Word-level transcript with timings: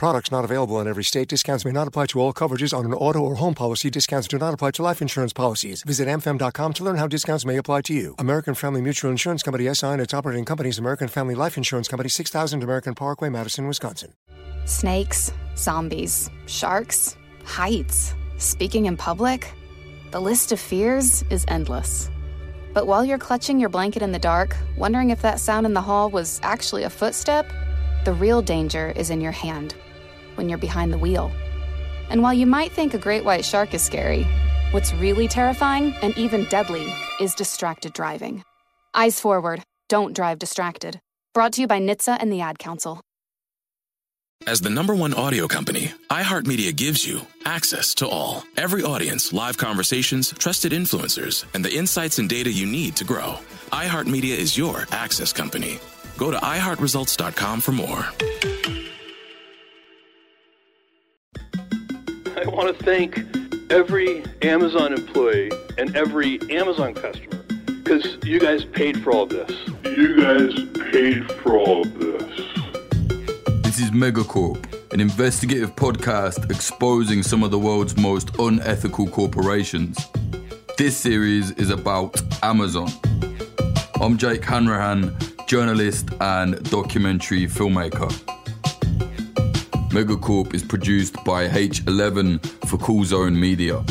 Products 0.00 0.30
not 0.32 0.46
available 0.46 0.80
in 0.80 0.88
every 0.88 1.04
state. 1.04 1.28
Discounts 1.28 1.66
may 1.66 1.72
not 1.72 1.86
apply 1.86 2.06
to 2.06 2.20
all 2.20 2.32
coverages 2.32 2.72
on 2.72 2.86
an 2.86 2.94
auto 2.94 3.18
or 3.18 3.34
home 3.34 3.52
policy. 3.52 3.90
Discounts 3.90 4.26
do 4.28 4.38
not 4.38 4.54
apply 4.54 4.70
to 4.70 4.82
life 4.82 5.02
insurance 5.02 5.34
policies. 5.34 5.82
Visit 5.82 6.08
amfam.com 6.08 6.72
to 6.72 6.84
learn 6.84 6.96
how 6.96 7.06
discounts 7.06 7.44
may 7.44 7.58
apply 7.58 7.82
to 7.82 7.92
you. 7.92 8.14
American 8.18 8.54
Family 8.54 8.80
Mutual 8.80 9.10
Insurance 9.10 9.42
Company 9.42 9.68
SI 9.74 9.88
and 9.88 10.00
its 10.00 10.14
operating 10.14 10.46
companies 10.46 10.78
American 10.78 11.06
Family 11.06 11.34
Life 11.34 11.58
Insurance 11.58 11.86
Company 11.86 12.08
6000 12.08 12.62
American 12.62 12.94
Parkway, 12.94 13.28
Madison, 13.28 13.66
Wisconsin. 13.66 14.14
Snakes, 14.64 15.34
zombies, 15.54 16.30
sharks, 16.46 17.18
heights, 17.44 18.14
speaking 18.38 18.86
in 18.86 18.96
public. 18.96 19.52
The 20.12 20.20
list 20.20 20.50
of 20.50 20.58
fears 20.58 21.24
is 21.28 21.44
endless. 21.46 22.08
But 22.72 22.86
while 22.86 23.04
you're 23.04 23.18
clutching 23.18 23.60
your 23.60 23.68
blanket 23.68 24.00
in 24.00 24.12
the 24.12 24.18
dark, 24.18 24.56
wondering 24.78 25.10
if 25.10 25.20
that 25.20 25.40
sound 25.40 25.66
in 25.66 25.74
the 25.74 25.82
hall 25.82 26.08
was 26.08 26.40
actually 26.42 26.84
a 26.84 26.90
footstep, 26.90 27.52
the 28.06 28.14
real 28.14 28.40
danger 28.40 28.94
is 28.96 29.10
in 29.10 29.20
your 29.20 29.32
hand 29.32 29.74
when 30.40 30.48
you're 30.48 30.56
behind 30.56 30.90
the 30.90 30.96
wheel. 30.96 31.30
And 32.08 32.22
while 32.22 32.32
you 32.32 32.46
might 32.46 32.72
think 32.72 32.94
a 32.94 32.98
great 32.98 33.26
white 33.26 33.44
shark 33.44 33.74
is 33.74 33.82
scary, 33.82 34.26
what's 34.70 34.94
really 34.94 35.28
terrifying 35.28 35.94
and 36.00 36.16
even 36.16 36.46
deadly 36.46 36.90
is 37.20 37.34
distracted 37.34 37.92
driving. 37.92 38.42
Eyes 38.94 39.20
forward, 39.20 39.62
don't 39.90 40.16
drive 40.16 40.38
distracted. 40.38 40.98
Brought 41.34 41.52
to 41.52 41.60
you 41.60 41.66
by 41.66 41.78
NHTSA 41.78 42.16
and 42.20 42.32
the 42.32 42.40
Ad 42.40 42.58
Council. 42.58 43.02
As 44.46 44.62
the 44.62 44.70
number 44.70 44.94
one 44.94 45.12
audio 45.12 45.46
company, 45.46 45.92
iHeartMedia 46.08 46.74
gives 46.74 47.06
you 47.06 47.20
access 47.44 47.94
to 47.96 48.08
all. 48.08 48.42
Every 48.56 48.82
audience, 48.82 49.34
live 49.34 49.58
conversations, 49.58 50.32
trusted 50.32 50.72
influencers, 50.72 51.44
and 51.52 51.62
the 51.62 51.76
insights 51.76 52.18
and 52.18 52.30
data 52.30 52.50
you 52.50 52.64
need 52.64 52.96
to 52.96 53.04
grow. 53.04 53.34
iHeartMedia 53.72 54.38
is 54.38 54.56
your 54.56 54.86
access 54.92 55.34
company. 55.34 55.78
Go 56.16 56.30
to 56.30 56.38
iHeartResults.com 56.38 57.60
for 57.60 57.72
more. 57.72 58.79
I 62.40 62.46
want 62.46 62.74
to 62.74 62.84
thank 62.84 63.22
every 63.70 64.24
Amazon 64.40 64.94
employee 64.94 65.50
and 65.76 65.94
every 65.94 66.40
Amazon 66.50 66.94
customer 66.94 67.42
because 67.66 68.16
you 68.24 68.40
guys 68.40 68.64
paid 68.64 69.02
for 69.02 69.12
all 69.12 69.24
of 69.24 69.28
this. 69.28 69.50
You 69.84 70.16
guys 70.16 70.54
paid 70.90 71.30
for 71.42 71.58
all 71.58 71.82
of 71.82 71.98
this. 71.98 72.22
This 73.62 73.78
is 73.78 73.90
Megacorp, 73.90 74.90
an 74.94 75.02
investigative 75.02 75.76
podcast 75.76 76.50
exposing 76.50 77.22
some 77.22 77.42
of 77.42 77.50
the 77.50 77.58
world's 77.58 77.98
most 77.98 78.34
unethical 78.38 79.06
corporations. 79.08 79.98
This 80.78 80.96
series 80.96 81.50
is 81.50 81.68
about 81.68 82.22
Amazon. 82.42 82.88
I'm 84.00 84.16
Jake 84.16 84.46
Hanrahan, 84.46 85.14
journalist 85.46 86.08
and 86.22 86.62
documentary 86.70 87.44
filmmaker. 87.44 88.10
Megacorp 89.90 90.54
is 90.54 90.62
produced 90.62 91.16
by 91.24 91.48
H11 91.48 92.46
for 92.68 92.78
Cool 92.78 93.04
Zone 93.04 93.38
Media. 93.38 93.84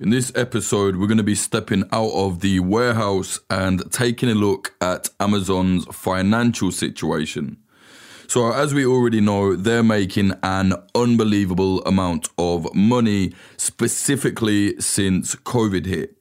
In 0.00 0.08
this 0.08 0.32
episode, 0.34 0.96
we're 0.96 1.06
going 1.06 1.18
to 1.18 1.22
be 1.22 1.34
stepping 1.34 1.84
out 1.92 2.12
of 2.12 2.40
the 2.40 2.60
warehouse 2.60 3.40
and 3.50 3.82
taking 3.92 4.30
a 4.30 4.34
look 4.34 4.74
at 4.80 5.10
Amazon's 5.20 5.84
financial 5.94 6.72
situation. 6.72 7.58
So, 8.26 8.52
as 8.52 8.72
we 8.72 8.86
already 8.86 9.20
know, 9.20 9.54
they're 9.54 9.82
making 9.82 10.32
an 10.42 10.72
unbelievable 10.94 11.82
amount 11.84 12.30
of 12.38 12.74
money, 12.74 13.34
specifically 13.58 14.80
since 14.80 15.34
COVID 15.34 15.84
hit. 15.84 16.16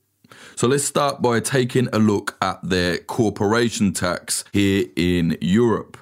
So, 0.55 0.67
let's 0.67 0.83
start 0.83 1.21
by 1.21 1.39
taking 1.39 1.87
a 1.91 1.99
look 1.99 2.35
at 2.41 2.59
their 2.61 2.97
corporation 2.99 3.91
tax 3.93 4.43
here 4.51 4.85
in 4.95 5.37
Europe. 5.41 5.97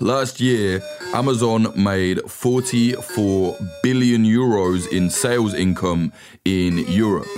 Last 0.00 0.40
year, 0.40 0.82
Amazon 1.14 1.72
made 1.76 2.20
44 2.30 3.56
billion 3.82 4.24
euros 4.24 4.86
in 4.88 5.08
sales 5.10 5.54
income 5.54 6.12
in 6.44 6.78
Europe. 6.88 7.28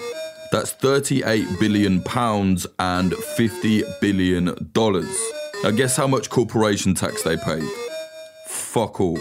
That's 0.51 0.73
38 0.73 1.47
billion 1.61 2.03
pounds 2.03 2.67
and 2.79 3.15
50 3.15 3.83
billion 4.01 4.71
dollars. 4.73 5.15
Now, 5.63 5.71
guess 5.71 5.97
how 5.97 6.07
much 6.07 6.31
corporation 6.31 6.95
tax 6.95 7.23
they 7.23 7.37
paid? 7.37 7.69
Fuck 8.47 9.01
all. 9.01 9.19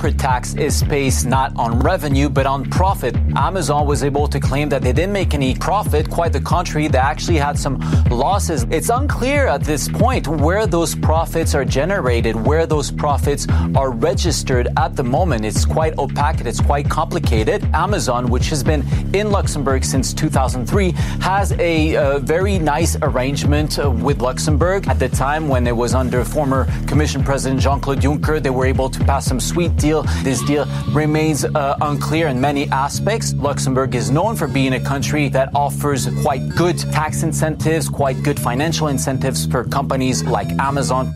Corporate 0.00 0.18
tax 0.18 0.54
is 0.54 0.82
based 0.84 1.26
not 1.26 1.54
on 1.56 1.78
revenue 1.80 2.30
but 2.30 2.46
on 2.46 2.64
profit. 2.70 3.14
Amazon 3.36 3.86
was 3.86 4.02
able 4.02 4.26
to 4.26 4.40
claim 4.40 4.66
that 4.70 4.80
they 4.80 4.94
didn't 4.94 5.12
make 5.12 5.34
any 5.34 5.54
profit, 5.54 6.08
quite 6.08 6.32
the 6.32 6.40
contrary, 6.40 6.88
they 6.88 6.96
actually 6.96 7.36
had 7.36 7.58
some 7.58 7.78
losses. 8.08 8.64
It's 8.70 8.88
unclear 8.88 9.46
at 9.46 9.62
this 9.62 9.90
point 9.90 10.26
where 10.26 10.66
those 10.66 10.94
profits 10.94 11.54
are 11.54 11.66
generated, 11.66 12.34
where 12.34 12.64
those 12.64 12.90
profits 12.90 13.46
are 13.74 13.90
registered 13.90 14.68
at 14.78 14.96
the 14.96 15.04
moment. 15.04 15.44
It's 15.44 15.66
quite 15.66 15.98
opaque, 15.98 16.38
and 16.38 16.48
it's 16.48 16.62
quite 16.62 16.88
complicated. 16.88 17.62
Amazon, 17.74 18.30
which 18.30 18.48
has 18.48 18.62
been 18.62 18.82
in 19.14 19.30
Luxembourg 19.30 19.84
since 19.84 20.14
2003, 20.14 20.92
has 21.20 21.52
a 21.58 21.96
uh, 21.96 22.18
very 22.20 22.58
nice 22.58 22.96
arrangement 23.02 23.78
uh, 23.78 23.90
with 23.90 24.22
Luxembourg. 24.22 24.88
At 24.88 24.98
the 24.98 25.10
time 25.10 25.46
when 25.46 25.66
it 25.66 25.76
was 25.76 25.92
under 25.92 26.24
former 26.24 26.64
Commission 26.86 27.22
President 27.22 27.60
Jean 27.60 27.80
Claude 27.80 28.00
Juncker, 28.00 28.42
they 28.42 28.48
were 28.48 28.64
able 28.64 28.88
to 28.88 29.04
pass 29.04 29.26
some 29.26 29.40
sweet 29.40 29.76
deals 29.76 29.89
deal. 29.90 30.02
This 30.22 30.42
deal 30.42 30.66
remains 30.92 31.44
uh, 31.44 31.76
unclear 31.80 32.28
in 32.28 32.40
many 32.40 32.68
aspects. 32.68 33.34
Luxembourg 33.34 33.94
is 33.94 34.10
known 34.10 34.36
for 34.36 34.46
being 34.46 34.74
a 34.74 34.80
country 34.80 35.28
that 35.30 35.48
offers 35.54 36.08
quite 36.22 36.42
good 36.54 36.78
tax 36.78 37.22
incentives, 37.24 37.88
quite 37.88 38.22
good 38.22 38.38
financial 38.38 38.86
incentives 38.88 39.46
for 39.46 39.64
companies 39.64 40.22
like 40.22 40.50
Amazon. 40.60 41.12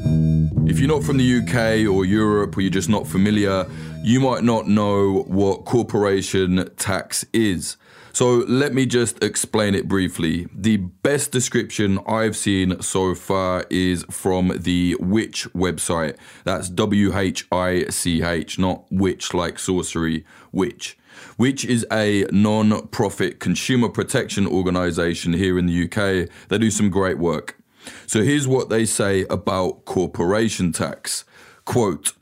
If 0.67 0.81
you're 0.81 0.89
not 0.89 1.05
from 1.05 1.19
the 1.19 1.39
UK 1.39 1.87
or 1.95 2.05
Europe 2.05 2.57
or 2.57 2.63
you're 2.63 2.79
just 2.81 2.89
not 2.89 3.07
familiar, 3.07 3.67
you 4.03 4.19
might 4.19 4.43
not 4.43 4.67
know 4.67 5.25
what 5.29 5.65
corporation 5.65 6.69
tax 6.77 7.25
is. 7.33 7.77
So 8.15 8.45
let 8.47 8.73
me 8.73 8.87
just 8.87 9.21
explain 9.25 9.75
it 9.75 9.89
briefly. 9.89 10.47
The 10.55 10.77
best 10.77 11.33
description 11.33 11.99
I've 12.07 12.37
seen 12.37 12.81
so 12.81 13.13
far 13.13 13.67
is 13.71 14.05
from 14.09 14.53
the 14.57 14.95
Which 15.01 15.53
website. 15.53 16.17
That's 16.45 16.69
W 16.69 17.19
H 17.19 17.45
I 17.51 17.87
C 17.91 18.23
H, 18.23 18.57
not 18.57 18.85
witch 18.89 19.35
like 19.35 19.59
sorcery, 19.59 20.25
which. 20.53 20.97
Which 21.39 21.65
is 21.65 21.85
a 21.91 22.25
non 22.31 22.87
profit 22.87 23.41
consumer 23.41 23.89
protection 23.89 24.47
organization 24.47 25.33
here 25.33 25.59
in 25.59 25.67
the 25.67 25.83
UK. 25.83 26.31
They 26.49 26.59
do 26.59 26.71
some 26.71 26.91
great 26.91 27.19
work. 27.19 27.59
So 28.07 28.23
here's 28.23 28.47
what 28.47 28.69
they 28.69 28.85
say 28.85 29.25
about 29.29 29.87
corporation 29.87 30.71
tax. 30.71 31.25
Quote, 31.65 32.13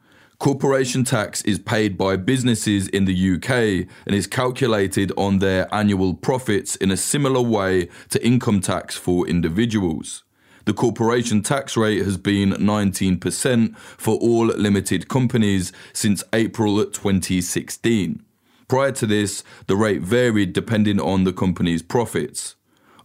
Corporation 0.43 1.05
tax 1.05 1.41
is 1.43 1.61
paid 1.61 1.97
by 1.97 2.17
businesses 2.17 2.89
in 2.89 3.05
the 3.05 3.15
UK 3.15 3.87
and 4.05 4.13
is 4.13 4.27
calculated 4.27 5.13
on 5.17 5.39
their 5.39 5.73
annual 5.73 6.15
profits 6.15 6.75
in 6.75 6.91
a 6.91 6.97
similar 6.97 7.41
way 7.41 7.89
to 8.09 8.27
income 8.27 8.61
tax 8.61 8.97
for 8.97 9.25
individuals. 9.29 10.25
The 10.65 10.73
corporation 10.73 11.43
tax 11.43 11.77
rate 11.77 12.03
has 12.05 12.17
been 12.17 12.55
19% 12.55 13.77
for 13.77 14.17
all 14.17 14.47
limited 14.47 15.07
companies 15.07 15.73
since 15.93 16.25
April 16.33 16.87
2016. 16.87 18.25
Prior 18.67 18.91
to 18.91 19.07
this, 19.07 19.45
the 19.69 19.77
rate 19.77 20.03
varied 20.03 20.53
depending 20.53 21.01
on 21.01 21.23
the 21.23 21.33
company's 21.33 21.83
profits. 21.83 22.57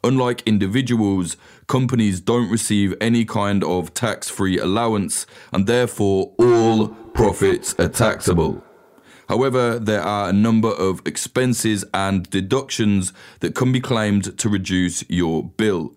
Unlike 0.03 0.41
individuals, 0.47 1.37
companies 1.67 2.19
don't 2.19 2.49
receive 2.49 2.95
any 3.01 3.25
kind 3.25 3.63
of 3.63 3.93
tax 3.93 4.29
free 4.29 4.57
allowance 4.57 5.27
and 5.51 5.67
therefore 5.67 6.33
all 6.39 6.95
profits 7.17 7.73
are 7.79 7.89
taxable. 7.89 8.63
However, 9.27 9.79
there 9.79 10.03
are 10.03 10.29
a 10.29 10.33
number 10.33 10.69
of 10.69 11.01
expenses 11.03 11.83
and 11.91 12.29
deductions 12.29 13.11
that 13.39 13.55
can 13.55 13.71
be 13.71 13.81
claimed 13.81 14.37
to 14.37 14.47
reduce 14.47 15.03
your 15.09 15.43
bill. 15.43 15.95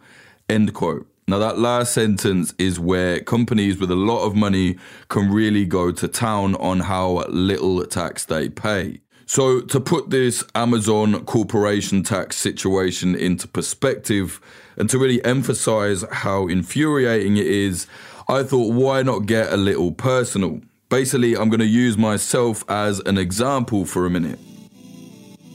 End 0.48 0.72
quote. 0.72 1.06
Now, 1.28 1.38
that 1.38 1.58
last 1.58 1.92
sentence 1.92 2.54
is 2.58 2.80
where 2.80 3.20
companies 3.20 3.78
with 3.78 3.90
a 3.90 3.96
lot 3.96 4.24
of 4.24 4.34
money 4.34 4.78
can 5.08 5.30
really 5.30 5.66
go 5.66 5.92
to 5.92 6.08
town 6.08 6.54
on 6.54 6.80
how 6.80 7.26
little 7.28 7.84
tax 7.84 8.24
they 8.24 8.48
pay. 8.48 9.02
So, 9.26 9.60
to 9.60 9.78
put 9.78 10.08
this 10.08 10.42
Amazon 10.54 11.26
corporation 11.26 12.02
tax 12.02 12.36
situation 12.36 13.14
into 13.14 13.46
perspective 13.46 14.40
and 14.78 14.88
to 14.88 14.98
really 14.98 15.22
emphasize 15.22 16.02
how 16.10 16.48
infuriating 16.48 17.36
it 17.36 17.46
is, 17.46 17.86
I 18.26 18.42
thought, 18.42 18.72
why 18.72 19.02
not 19.02 19.26
get 19.26 19.52
a 19.52 19.58
little 19.58 19.92
personal? 19.92 20.62
Basically, 20.90 21.36
I'm 21.36 21.48
going 21.48 21.60
to 21.60 21.66
use 21.66 21.96
myself 21.96 22.64
as 22.68 22.98
an 23.06 23.16
example 23.16 23.86
for 23.86 24.06
a 24.06 24.10
minute. 24.10 24.40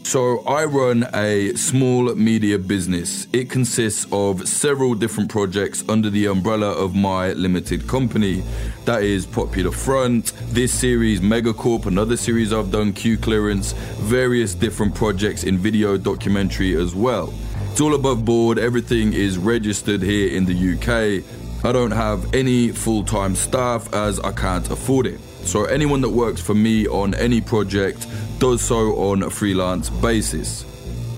So, 0.03 0.39
I 0.45 0.63
run 0.63 1.09
a 1.13 1.53
small 1.55 2.15
media 2.15 2.57
business. 2.57 3.27
It 3.33 3.49
consists 3.49 4.07
of 4.13 4.47
several 4.47 4.95
different 4.95 5.29
projects 5.29 5.83
under 5.89 6.09
the 6.09 6.27
umbrella 6.27 6.71
of 6.71 6.95
my 6.95 7.33
limited 7.33 7.85
company. 7.85 8.45
That 8.85 9.03
is 9.03 9.25
Popular 9.25 9.71
Front, 9.71 10.31
this 10.53 10.73
series, 10.73 11.19
Megacorp, 11.19 11.85
another 11.85 12.15
series 12.15 12.53
I've 12.53 12.71
done, 12.71 12.93
Q 12.93 13.17
Clearance, 13.17 13.73
various 13.99 14.53
different 14.55 14.95
projects 14.95 15.43
in 15.43 15.57
video 15.57 15.97
documentary 15.97 16.77
as 16.77 16.95
well. 16.95 17.33
It's 17.71 17.81
all 17.81 17.95
above 17.95 18.23
board, 18.23 18.57
everything 18.57 19.11
is 19.11 19.37
registered 19.37 20.01
here 20.01 20.29
in 20.29 20.45
the 20.45 20.55
UK. 20.75 21.44
I 21.63 21.71
don't 21.71 21.91
have 21.91 22.33
any 22.33 22.69
full 22.69 23.03
time 23.03 23.35
staff 23.35 23.91
as 23.93 24.19
I 24.19 24.31
can't 24.31 24.69
afford 24.69 25.07
it. 25.07 25.19
So, 25.43 25.65
anyone 25.65 26.01
that 26.01 26.09
works 26.09 26.41
for 26.41 26.53
me 26.53 26.87
on 26.87 27.13
any 27.15 27.41
project 27.41 28.07
does 28.39 28.61
so 28.61 28.95
on 29.11 29.23
a 29.23 29.29
freelance 29.29 29.89
basis. 29.89 30.65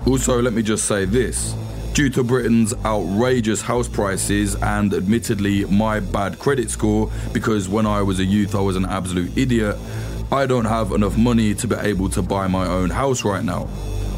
Also, 0.05 0.41
let 0.41 0.53
me 0.53 0.61
just 0.61 0.85
say 0.85 1.05
this. 1.05 1.53
Due 1.93 2.09
to 2.11 2.23
Britain's 2.23 2.73
outrageous 2.85 3.61
house 3.61 3.87
prices 3.87 4.55
and 4.55 4.93
admittedly 4.93 5.65
my 5.65 5.99
bad 5.99 6.37
credit 6.37 6.69
score, 6.69 7.11
because 7.33 7.67
when 7.67 7.85
I 7.85 8.01
was 8.03 8.19
a 8.19 8.25
youth 8.25 8.53
I 8.53 8.61
was 8.61 8.75
an 8.75 8.85
absolute 8.85 9.35
idiot, 9.37 9.77
I 10.31 10.45
don't 10.45 10.65
have 10.65 10.91
enough 10.91 11.17
money 11.17 11.55
to 11.55 11.67
be 11.67 11.75
able 11.75 12.09
to 12.09 12.21
buy 12.21 12.47
my 12.47 12.67
own 12.67 12.89
house 12.89 13.23
right 13.25 13.43
now. 13.43 13.67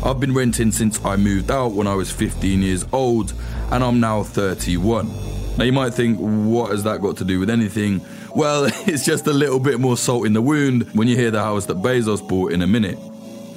I've 0.03 0.19
been 0.19 0.33
renting 0.33 0.71
since 0.71 1.03
I 1.05 1.15
moved 1.15 1.51
out 1.51 1.73
when 1.73 1.87
I 1.87 1.93
was 1.93 2.11
15 2.11 2.61
years 2.61 2.85
old, 2.91 3.33
and 3.71 3.83
I'm 3.83 3.99
now 3.99 4.23
31. 4.23 5.28
Now, 5.59 5.65
you 5.65 5.73
might 5.73 5.93
think, 5.93 6.17
what 6.19 6.71
has 6.71 6.83
that 6.83 7.01
got 7.01 7.17
to 7.17 7.25
do 7.25 7.37
with 7.37 7.49
anything? 7.49 7.99
Well, 8.33 8.63
it's 8.87 9.03
just 9.03 9.27
a 9.27 9.33
little 9.33 9.59
bit 9.59 9.77
more 9.77 9.97
salt 9.97 10.25
in 10.25 10.31
the 10.31 10.41
wound 10.41 10.89
when 10.93 11.09
you 11.09 11.17
hear 11.17 11.31
the 11.31 11.43
house 11.43 11.65
that 11.65 11.75
Bezos 11.79 12.25
bought 12.25 12.53
in 12.53 12.61
a 12.61 12.67
minute. 12.67 12.97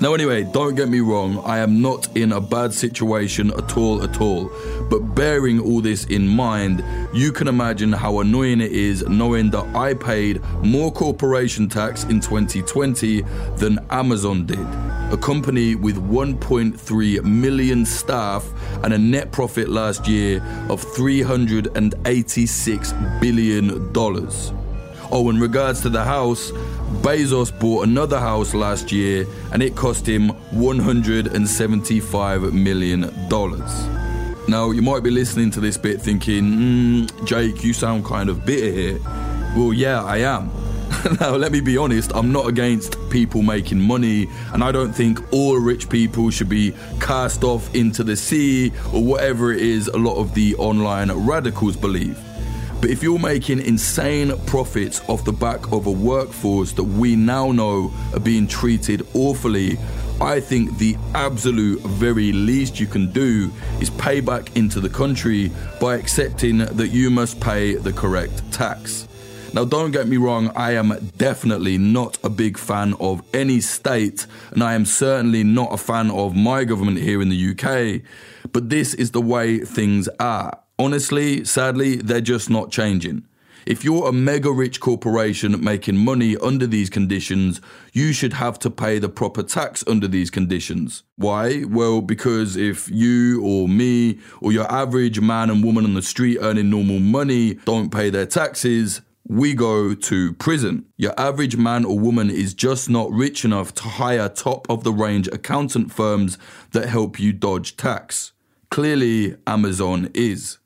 Now, 0.00 0.12
anyway, 0.12 0.43
don't 0.43 0.75
get 0.75 0.88
me 0.88 0.99
wrong, 0.99 1.40
I 1.44 1.58
am 1.58 1.81
not 1.81 2.08
in 2.16 2.32
a 2.32 2.40
bad 2.40 2.75
situation 2.75 3.52
at 3.52 3.76
all, 3.76 4.02
at 4.02 4.20
all. 4.20 4.50
But 4.90 5.14
bearing 5.14 5.60
all 5.60 5.81
this 5.81 6.04
in 6.06 6.26
mind, 6.26 6.84
you 7.14 7.31
can 7.31 7.46
imagine 7.46 7.93
how 7.93 8.19
annoying 8.19 8.60
it 8.60 8.72
is 8.72 9.06
knowing 9.06 9.50
that 9.50 9.64
I 9.76 9.94
paid 9.94 10.43
more 10.64 10.90
corporation 10.90 11.69
tax 11.69 12.02
in 12.02 12.19
2020 12.19 13.22
than 13.58 13.78
Amazon 13.90 14.44
did. 14.44 14.58
A 15.12 15.17
company 15.19 15.75
with 15.75 15.97
1.3 15.97 17.23
million 17.23 17.85
staff 17.85 18.50
and 18.82 18.94
a 18.94 18.99
net 18.99 19.31
profit 19.31 19.69
last 19.69 20.09
year 20.09 20.38
of 20.70 20.82
$386 20.82 23.20
billion. 23.20 23.93
Oh, 25.14 25.29
in 25.29 25.38
regards 25.38 25.82
to 25.82 25.91
the 25.91 26.03
house, 26.03 26.53
Bezos 27.03 27.53
bought 27.61 27.87
another 27.87 28.19
house 28.19 28.55
last 28.55 28.91
year 28.91 29.26
and 29.53 29.62
it 29.62 29.76
cost 29.76 30.09
him 30.09 30.31
$175 30.53 32.53
million. 32.55 33.00
Now, 34.49 34.70
you 34.70 34.81
might 34.81 35.03
be 35.03 35.11
listening 35.11 35.50
to 35.50 35.61
this 35.61 35.76
bit 35.76 36.00
thinking, 36.00 36.44
mm, 36.44 37.26
Jake, 37.26 37.62
you 37.62 37.75
sound 37.75 38.06
kind 38.06 38.31
of 38.31 38.47
bitter 38.47 38.73
here. 38.73 38.99
Well, 39.55 39.75
yeah, 39.75 40.03
I 40.03 40.20
am. 40.20 40.50
now, 41.20 41.36
let 41.36 41.52
me 41.52 41.60
be 41.60 41.76
honest, 41.76 42.12
I'm 42.14 42.32
not 42.32 42.48
against 42.48 42.96
people 43.10 43.42
making 43.42 43.80
money, 43.80 44.28
and 44.52 44.62
I 44.62 44.72
don't 44.72 44.92
think 44.92 45.20
all 45.32 45.56
rich 45.58 45.88
people 45.88 46.30
should 46.30 46.48
be 46.48 46.74
cast 47.00 47.44
off 47.44 47.74
into 47.74 48.04
the 48.04 48.16
sea 48.16 48.72
or 48.92 49.02
whatever 49.02 49.52
it 49.52 49.60
is 49.60 49.88
a 49.88 49.96
lot 49.96 50.16
of 50.16 50.34
the 50.34 50.54
online 50.56 51.10
radicals 51.12 51.76
believe. 51.76 52.18
But 52.80 52.90
if 52.90 53.02
you're 53.02 53.18
making 53.18 53.60
insane 53.60 54.36
profits 54.46 55.00
off 55.08 55.24
the 55.24 55.32
back 55.32 55.70
of 55.70 55.86
a 55.86 55.90
workforce 55.90 56.72
that 56.72 56.82
we 56.82 57.14
now 57.14 57.52
know 57.52 57.92
are 58.12 58.20
being 58.20 58.48
treated 58.48 59.06
awfully, 59.14 59.78
I 60.20 60.40
think 60.40 60.78
the 60.78 60.96
absolute 61.14 61.80
very 61.82 62.32
least 62.32 62.80
you 62.80 62.86
can 62.86 63.12
do 63.12 63.52
is 63.80 63.90
pay 63.90 64.20
back 64.20 64.56
into 64.56 64.80
the 64.80 64.88
country 64.88 65.52
by 65.80 65.94
accepting 65.96 66.58
that 66.58 66.88
you 66.88 67.08
must 67.10 67.40
pay 67.40 67.74
the 67.74 67.92
correct 67.92 68.42
tax. 68.52 69.06
Now, 69.54 69.66
don't 69.66 69.90
get 69.90 70.08
me 70.08 70.16
wrong, 70.16 70.50
I 70.56 70.72
am 70.76 71.10
definitely 71.19 71.76
not 71.76 72.16
a 72.25 72.31
big 72.31 72.56
fan 72.56 72.94
of 72.94 73.22
any 73.34 73.60
state, 73.60 74.26
and 74.50 74.62
I 74.62 74.72
am 74.72 74.87
certainly 74.87 75.44
not 75.44 75.75
a 75.75 75.76
fan 75.76 76.10
of 76.10 76.34
my 76.34 76.64
government 76.64 77.00
here 77.00 77.20
in 77.20 77.28
the 77.28 77.50
UK, 77.50 78.00
but 78.50 78.70
this 78.70 78.94
is 78.94 79.10
the 79.10 79.20
way 79.20 79.58
things 79.58 80.08
are. 80.19 80.58
Honestly, 80.78 81.44
sadly, 81.44 81.96
they're 81.96 82.22
just 82.22 82.49
not 82.49 82.70
changing. 82.70 83.26
If 83.66 83.84
you're 83.84 84.08
a 84.08 84.12
mega 84.12 84.50
rich 84.50 84.81
corporation 84.81 85.62
making 85.62 85.99
money 85.99 86.34
under 86.38 86.66
these 86.66 86.88
conditions, 86.88 87.60
you 87.93 88.14
should 88.14 88.32
have 88.32 88.58
to 88.60 88.70
pay 88.70 88.99
the 88.99 89.10
proper 89.10 89.43
tax 89.43 89.84
under 89.87 90.08
these 90.08 90.31
conditions. 90.31 91.02
Why? 91.16 91.64
Well, 91.69 92.00
because 92.00 92.56
if 92.56 92.90
you 92.90 93.43
or 93.44 93.69
me 93.69 94.19
or 94.40 94.50
your 94.50 94.70
average 94.72 95.20
man 95.20 95.50
and 95.50 95.62
woman 95.62 95.84
on 95.84 95.93
the 95.93 96.02
street 96.02 96.38
earning 96.40 96.70
normal 96.70 97.00
money 97.00 97.54
don't 97.66 97.93
pay 97.93 98.08
their 98.08 98.26
taxes, 98.26 99.02
we 99.32 99.55
go 99.55 99.94
to 99.94 100.34
prison. 100.34 100.84
Your 100.99 101.19
average 101.19 101.56
man 101.56 101.87
or 101.87 101.99
woman 101.99 102.29
is 102.29 102.52
just 102.52 102.90
not 102.90 103.11
rich 103.11 103.46
enough 103.46 103.73
to 103.76 103.84
hire 103.84 104.29
top 104.29 104.69
of 104.69 104.84
the 104.84 104.93
range 104.93 105.26
accountant 105.29 105.90
firms 105.90 106.37
that 106.73 106.88
help 106.88 107.19
you 107.19 107.32
dodge 107.32 107.79
tax. 107.79 108.32
Clearly, 108.70 109.37
Amazon 109.46 110.11
is. 110.12 110.58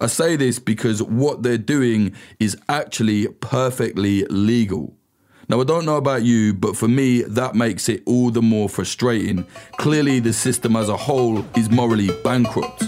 I 0.00 0.06
say 0.06 0.36
this 0.36 0.60
because 0.60 1.02
what 1.02 1.42
they're 1.42 1.58
doing 1.58 2.14
is 2.38 2.56
actually 2.68 3.26
perfectly 3.26 4.24
legal. 4.26 4.94
Now, 5.48 5.60
I 5.60 5.64
don't 5.64 5.84
know 5.84 5.96
about 5.96 6.22
you, 6.22 6.54
but 6.54 6.76
for 6.76 6.86
me, 6.86 7.22
that 7.22 7.56
makes 7.56 7.88
it 7.88 8.04
all 8.06 8.30
the 8.30 8.42
more 8.42 8.68
frustrating. 8.68 9.44
Clearly, 9.78 10.20
the 10.20 10.32
system 10.32 10.76
as 10.76 10.88
a 10.88 10.96
whole 10.96 11.44
is 11.56 11.68
morally 11.68 12.10
bankrupt. 12.22 12.87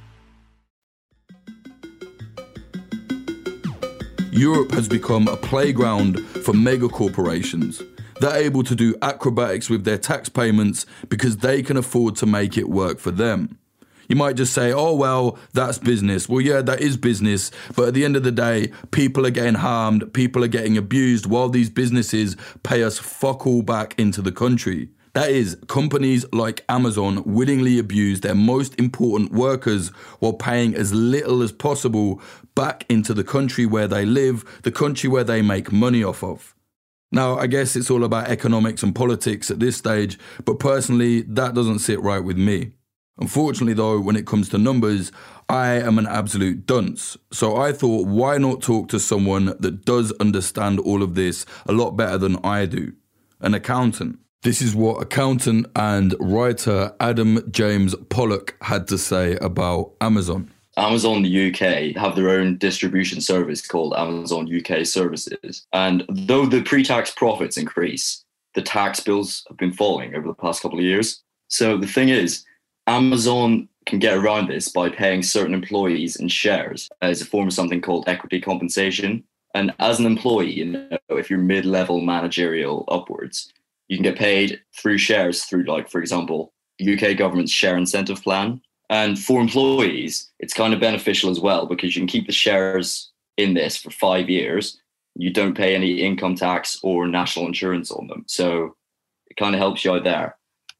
Europe 4.41 4.71
has 4.71 4.87
become 4.87 5.27
a 5.27 5.37
playground 5.37 6.19
for 6.43 6.51
mega 6.51 6.89
corporations. 6.89 7.83
They're 8.19 8.37
able 8.37 8.63
to 8.63 8.73
do 8.73 8.95
acrobatics 9.03 9.69
with 9.69 9.83
their 9.83 9.99
tax 9.99 10.29
payments 10.29 10.87
because 11.09 11.37
they 11.37 11.61
can 11.61 11.77
afford 11.77 12.15
to 12.15 12.25
make 12.25 12.57
it 12.57 12.67
work 12.67 12.97
for 12.97 13.11
them. 13.11 13.59
You 14.07 14.15
might 14.15 14.37
just 14.37 14.51
say, 14.51 14.73
oh, 14.73 14.95
well, 14.95 15.37
that's 15.53 15.77
business. 15.77 16.27
Well, 16.27 16.41
yeah, 16.41 16.63
that 16.63 16.81
is 16.81 16.97
business. 16.97 17.51
But 17.75 17.89
at 17.89 17.93
the 17.93 18.03
end 18.03 18.15
of 18.15 18.23
the 18.23 18.31
day, 18.31 18.71
people 18.89 19.27
are 19.27 19.29
getting 19.29 19.53
harmed, 19.53 20.11
people 20.11 20.43
are 20.43 20.47
getting 20.47 20.75
abused 20.75 21.27
while 21.27 21.49
these 21.49 21.69
businesses 21.69 22.35
pay 22.63 22.81
us 22.81 22.97
fuck 22.97 23.45
all 23.45 23.61
back 23.61 23.93
into 23.99 24.23
the 24.23 24.31
country. 24.31 24.89
That 25.13 25.29
is, 25.29 25.57
companies 25.67 26.25
like 26.31 26.63
Amazon 26.69 27.23
willingly 27.25 27.77
abuse 27.77 28.21
their 28.21 28.35
most 28.35 28.79
important 28.79 29.33
workers 29.33 29.89
while 30.19 30.33
paying 30.33 30.73
as 30.73 30.93
little 30.93 31.41
as 31.41 31.51
possible 31.51 32.21
back 32.55 32.85
into 32.87 33.13
the 33.13 33.23
country 33.23 33.65
where 33.65 33.87
they 33.87 34.05
live, 34.05 34.45
the 34.63 34.71
country 34.71 35.09
where 35.09 35.25
they 35.25 35.41
make 35.41 35.71
money 35.71 36.03
off 36.03 36.23
of. 36.23 36.55
Now, 37.11 37.37
I 37.37 37.47
guess 37.47 37.75
it's 37.75 37.91
all 37.91 38.05
about 38.05 38.29
economics 38.29 38.83
and 38.83 38.95
politics 38.95 39.51
at 39.51 39.59
this 39.59 39.75
stage, 39.75 40.17
but 40.45 40.59
personally, 40.59 41.23
that 41.23 41.53
doesn't 41.53 41.79
sit 41.79 41.99
right 41.99 42.23
with 42.23 42.37
me. 42.37 42.71
Unfortunately, 43.19 43.73
though, 43.73 43.99
when 43.99 44.15
it 44.15 44.25
comes 44.25 44.47
to 44.49 44.57
numbers, 44.57 45.11
I 45.49 45.73
am 45.73 45.99
an 45.99 46.07
absolute 46.07 46.65
dunce. 46.65 47.17
So 47.33 47.57
I 47.57 47.73
thought, 47.73 48.07
why 48.07 48.37
not 48.37 48.61
talk 48.61 48.87
to 48.89 48.99
someone 48.99 49.47
that 49.59 49.83
does 49.83 50.13
understand 50.13 50.79
all 50.79 51.03
of 51.03 51.15
this 51.15 51.45
a 51.65 51.73
lot 51.73 51.91
better 51.91 52.17
than 52.17 52.37
I 52.45 52.65
do? 52.65 52.93
An 53.41 53.53
accountant. 53.53 54.19
This 54.43 54.59
is 54.59 54.73
what 54.73 54.99
accountant 54.99 55.67
and 55.75 56.15
writer 56.19 56.95
Adam 56.99 57.47
James 57.51 57.93
Pollock 58.09 58.55
had 58.61 58.87
to 58.87 58.97
say 58.97 59.35
about 59.35 59.91
Amazon. 60.01 60.49
Amazon 60.77 61.23
UK 61.23 61.95
have 61.95 62.15
their 62.15 62.31
own 62.31 62.57
distribution 62.57 63.21
service 63.21 63.65
called 63.65 63.93
Amazon 63.95 64.49
UK 64.51 64.83
Services. 64.83 65.67
And 65.73 66.03
though 66.09 66.47
the 66.47 66.63
pre 66.63 66.83
tax 66.83 67.11
profits 67.11 67.55
increase, 67.55 68.25
the 68.55 68.63
tax 68.63 68.99
bills 68.99 69.45
have 69.47 69.57
been 69.57 69.73
falling 69.73 70.15
over 70.15 70.27
the 70.27 70.33
past 70.33 70.63
couple 70.63 70.79
of 70.79 70.85
years. 70.85 71.21
So 71.47 71.77
the 71.77 71.85
thing 71.85 72.09
is, 72.09 72.43
Amazon 72.87 73.69
can 73.85 73.99
get 73.99 74.17
around 74.17 74.47
this 74.47 74.69
by 74.69 74.89
paying 74.89 75.21
certain 75.21 75.53
employees 75.53 76.15
in 76.15 76.29
shares 76.29 76.89
as 77.03 77.21
a 77.21 77.25
form 77.25 77.49
of 77.49 77.53
something 77.53 77.79
called 77.81 78.05
equity 78.07 78.41
compensation. 78.41 79.23
And 79.53 79.71
as 79.77 79.99
an 79.99 80.07
employee, 80.07 80.51
you 80.51 80.65
know, 80.65 80.97
if 81.09 81.29
you're 81.29 81.37
mid 81.37 81.65
level 81.65 82.01
managerial 82.01 82.85
upwards, 82.87 83.51
you 83.91 83.97
can 83.97 84.03
get 84.03 84.17
paid 84.17 84.61
through 84.73 84.97
shares 84.97 85.43
through, 85.43 85.65
like, 85.65 85.89
for 85.89 85.99
example, 85.99 86.53
UK 86.81 87.17
government's 87.17 87.51
share 87.51 87.75
incentive 87.75 88.23
plan. 88.23 88.61
And 88.89 89.19
for 89.19 89.41
employees, 89.41 90.31
it's 90.39 90.53
kind 90.53 90.73
of 90.73 90.79
beneficial 90.79 91.29
as 91.29 91.41
well 91.41 91.65
because 91.65 91.93
you 91.93 91.99
can 91.99 92.07
keep 92.07 92.25
the 92.25 92.31
shares 92.31 93.11
in 93.35 93.53
this 93.53 93.75
for 93.75 93.91
five 93.91 94.29
years. 94.29 94.79
You 95.15 95.29
don't 95.33 95.57
pay 95.57 95.75
any 95.75 95.99
income 95.99 96.35
tax 96.35 96.79
or 96.83 97.05
national 97.05 97.47
insurance 97.47 97.91
on 97.91 98.07
them. 98.07 98.23
So 98.27 98.77
it 99.27 99.35
kind 99.35 99.55
of 99.55 99.59
helps 99.59 99.83
you 99.83 99.91
out 99.91 100.05
there. 100.05 100.37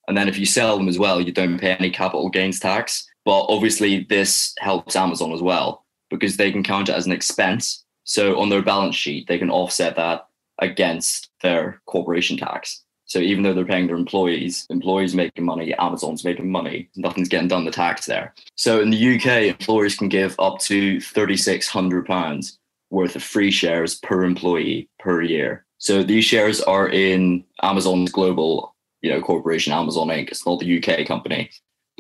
And 0.08 0.16
then 0.16 0.30
if 0.30 0.38
you 0.38 0.46
sell 0.46 0.78
them 0.78 0.88
as 0.88 0.98
well, 0.98 1.20
you 1.20 1.34
don't 1.34 1.60
pay 1.60 1.76
any 1.76 1.90
capital 1.90 2.30
gains 2.30 2.62
tax. 2.62 3.06
But 3.26 3.48
obviously, 3.50 4.06
this 4.06 4.54
helps 4.60 4.96
Amazon 4.96 5.34
as 5.34 5.42
well 5.42 5.84
because 6.10 6.38
they 6.38 6.50
can 6.50 6.64
count 6.64 6.88
it 6.88 6.96
as 6.96 7.08
an 7.08 7.12
expense. 7.12 7.84
So 8.06 8.40
on 8.40 8.48
their 8.48 8.62
balance 8.62 8.96
sheet, 8.96 9.28
they 9.28 9.38
can 9.38 9.52
offset 9.52 9.98
that 9.98 10.30
against 10.60 11.30
their 11.42 11.82
corporation 11.88 12.38
tax. 12.38 12.84
So 13.12 13.20
even 13.20 13.44
though 13.44 13.54
they're 13.54 13.66
paying 13.66 13.88
their 13.88 13.98
employees, 13.98 14.66
employees 14.70 15.14
making 15.14 15.44
money, 15.44 15.74
Amazon's 15.74 16.24
making 16.24 16.50
money, 16.50 16.88
nothing's 16.96 17.28
getting 17.28 17.50
done 17.50 17.66
the 17.66 17.72
tax 17.72 18.06
there. 18.06 18.34
So 18.56 18.80
in 18.80 18.90
the 18.90 19.16
UK, 19.16 19.54
employers 19.60 19.98
can 19.98 20.08
give 20.08 20.34
up 20.40 20.60
to 20.60 20.96
£3,600 20.96 22.58
worth 22.90 23.16
of 23.18 23.22
free 23.22 23.52
shares 23.52 23.96
per 23.96 24.24
employee 24.24 24.88
per 24.98 25.22
year. 25.22 25.66
So 25.78 26.04
these 26.04 26.24
shares 26.24 26.62
are 26.62 26.88
in 26.88 27.44
Amazon's 27.62 28.14
global, 28.14 28.74
you 29.02 29.12
know, 29.12 29.20
corporation, 29.20 29.74
Amazon 29.74 30.08
Inc. 30.08 30.30
It's 30.30 30.46
not 30.46 30.62
the 30.62 30.82
UK 30.82 31.06
company. 31.06 31.50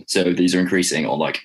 So 0.07 0.31
these 0.31 0.55
are 0.55 0.61
increasing 0.61 1.05
on 1.05 1.19
like 1.19 1.41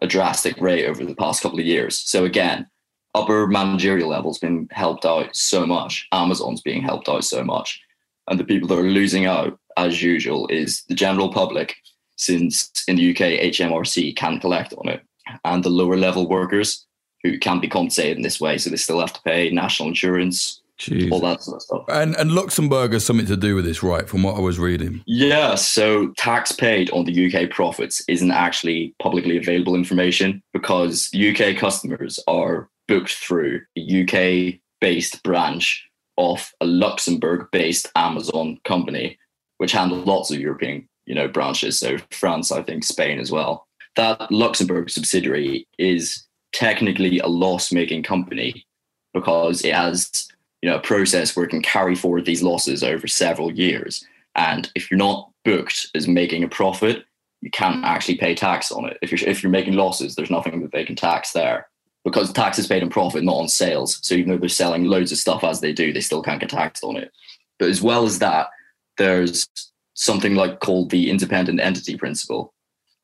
a 0.00 0.06
drastic 0.06 0.56
rate 0.60 0.86
over 0.86 1.04
the 1.04 1.16
past 1.16 1.42
couple 1.42 1.58
of 1.58 1.66
years. 1.66 1.98
So 1.98 2.24
again, 2.24 2.70
upper 3.16 3.48
managerial 3.48 4.10
levels 4.10 4.38
been 4.38 4.68
helped 4.70 5.04
out 5.04 5.34
so 5.34 5.66
much. 5.66 6.06
Amazon's 6.12 6.60
being 6.60 6.82
helped 6.82 7.08
out 7.08 7.24
so 7.24 7.42
much 7.42 7.82
and 8.30 8.38
the 8.38 8.44
people 8.44 8.68
that 8.68 8.78
are 8.78 8.82
losing 8.82 9.26
out, 9.26 9.58
as 9.76 10.02
usual, 10.02 10.46
is 10.48 10.84
the 10.88 10.94
general 10.94 11.32
public, 11.32 11.76
since 12.16 12.70
in 12.86 12.96
the 12.96 13.10
UK, 13.10 13.40
HMRC 13.52 14.16
can't 14.16 14.40
collect 14.40 14.72
on 14.74 14.88
it, 14.88 15.02
and 15.44 15.62
the 15.64 15.68
lower 15.68 15.96
level 15.96 16.28
workers 16.28 16.86
who 17.22 17.38
can't 17.38 17.60
be 17.60 17.68
compensated 17.68 18.16
in 18.16 18.22
this 18.22 18.40
way. 18.40 18.56
So 18.56 18.70
they 18.70 18.76
still 18.76 19.00
have 19.00 19.12
to 19.12 19.22
pay 19.22 19.50
national 19.50 19.88
insurance, 19.88 20.62
Jeez. 20.78 21.10
all 21.10 21.20
that 21.20 21.42
sort 21.42 21.56
of 21.56 21.62
stuff. 21.62 21.84
And, 21.88 22.16
and 22.16 22.32
Luxembourg 22.32 22.92
has 22.92 23.04
something 23.04 23.26
to 23.26 23.36
do 23.36 23.54
with 23.54 23.64
this, 23.64 23.82
right? 23.82 24.08
From 24.08 24.22
what 24.22 24.36
I 24.36 24.40
was 24.40 24.58
reading. 24.58 25.02
Yeah, 25.06 25.56
so 25.56 26.12
tax 26.16 26.52
paid 26.52 26.90
on 26.92 27.04
the 27.04 27.26
UK 27.34 27.50
profits 27.50 28.02
isn't 28.08 28.30
actually 28.30 28.94
publicly 29.02 29.36
available 29.36 29.74
information 29.74 30.42
because 30.54 31.10
UK 31.14 31.56
customers 31.56 32.18
are 32.26 32.70
booked 32.88 33.12
through 33.12 33.60
a 33.76 34.02
UK 34.02 34.60
based 34.80 35.22
branch 35.22 35.89
of 36.18 36.52
a 36.60 36.66
Luxembourg-based 36.66 37.88
Amazon 37.96 38.58
company, 38.64 39.18
which 39.58 39.72
handles 39.72 40.06
lots 40.06 40.30
of 40.30 40.40
European, 40.40 40.88
you 41.06 41.14
know, 41.14 41.28
branches. 41.28 41.78
So 41.78 41.98
France, 42.10 42.52
I 42.52 42.62
think, 42.62 42.84
Spain 42.84 43.18
as 43.18 43.30
well. 43.30 43.66
That 43.96 44.30
Luxembourg 44.30 44.90
subsidiary 44.90 45.66
is 45.78 46.26
technically 46.52 47.18
a 47.18 47.26
loss-making 47.26 48.02
company 48.02 48.66
because 49.14 49.64
it 49.64 49.74
has, 49.74 50.28
you 50.62 50.70
know, 50.70 50.76
a 50.76 50.80
process 50.80 51.34
where 51.34 51.46
it 51.46 51.50
can 51.50 51.62
carry 51.62 51.94
forward 51.94 52.26
these 52.26 52.42
losses 52.42 52.84
over 52.84 53.06
several 53.06 53.52
years. 53.52 54.04
And 54.36 54.70
if 54.74 54.90
you're 54.90 54.98
not 54.98 55.30
booked 55.44 55.88
as 55.94 56.06
making 56.06 56.44
a 56.44 56.48
profit, 56.48 57.04
you 57.40 57.50
can't 57.50 57.82
mm. 57.82 57.86
actually 57.86 58.18
pay 58.18 58.34
tax 58.34 58.70
on 58.70 58.86
it. 58.86 58.98
If 59.02 59.10
you're 59.10 59.28
if 59.28 59.42
you're 59.42 59.50
making 59.50 59.74
losses, 59.74 60.14
there's 60.14 60.30
nothing 60.30 60.60
that 60.60 60.72
they 60.72 60.84
can 60.84 60.96
tax 60.96 61.32
there 61.32 61.69
because 62.04 62.32
tax 62.32 62.58
is 62.58 62.66
paid 62.66 62.82
on 62.82 62.90
profit, 62.90 63.22
not 63.24 63.36
on 63.36 63.48
sales. 63.48 63.98
So 64.02 64.14
even 64.14 64.30
though 64.30 64.38
they're 64.38 64.48
selling 64.48 64.84
loads 64.84 65.12
of 65.12 65.18
stuff 65.18 65.44
as 65.44 65.60
they 65.60 65.72
do, 65.72 65.92
they 65.92 66.00
still 66.00 66.22
can't 66.22 66.40
get 66.40 66.50
taxed 66.50 66.84
on 66.84 66.96
it. 66.96 67.12
But 67.58 67.68
as 67.68 67.82
well 67.82 68.04
as 68.04 68.18
that, 68.20 68.48
there's 68.96 69.46
something 69.94 70.34
like 70.34 70.60
called 70.60 70.90
the 70.90 71.10
independent 71.10 71.60
entity 71.60 71.96
principle. 71.96 72.54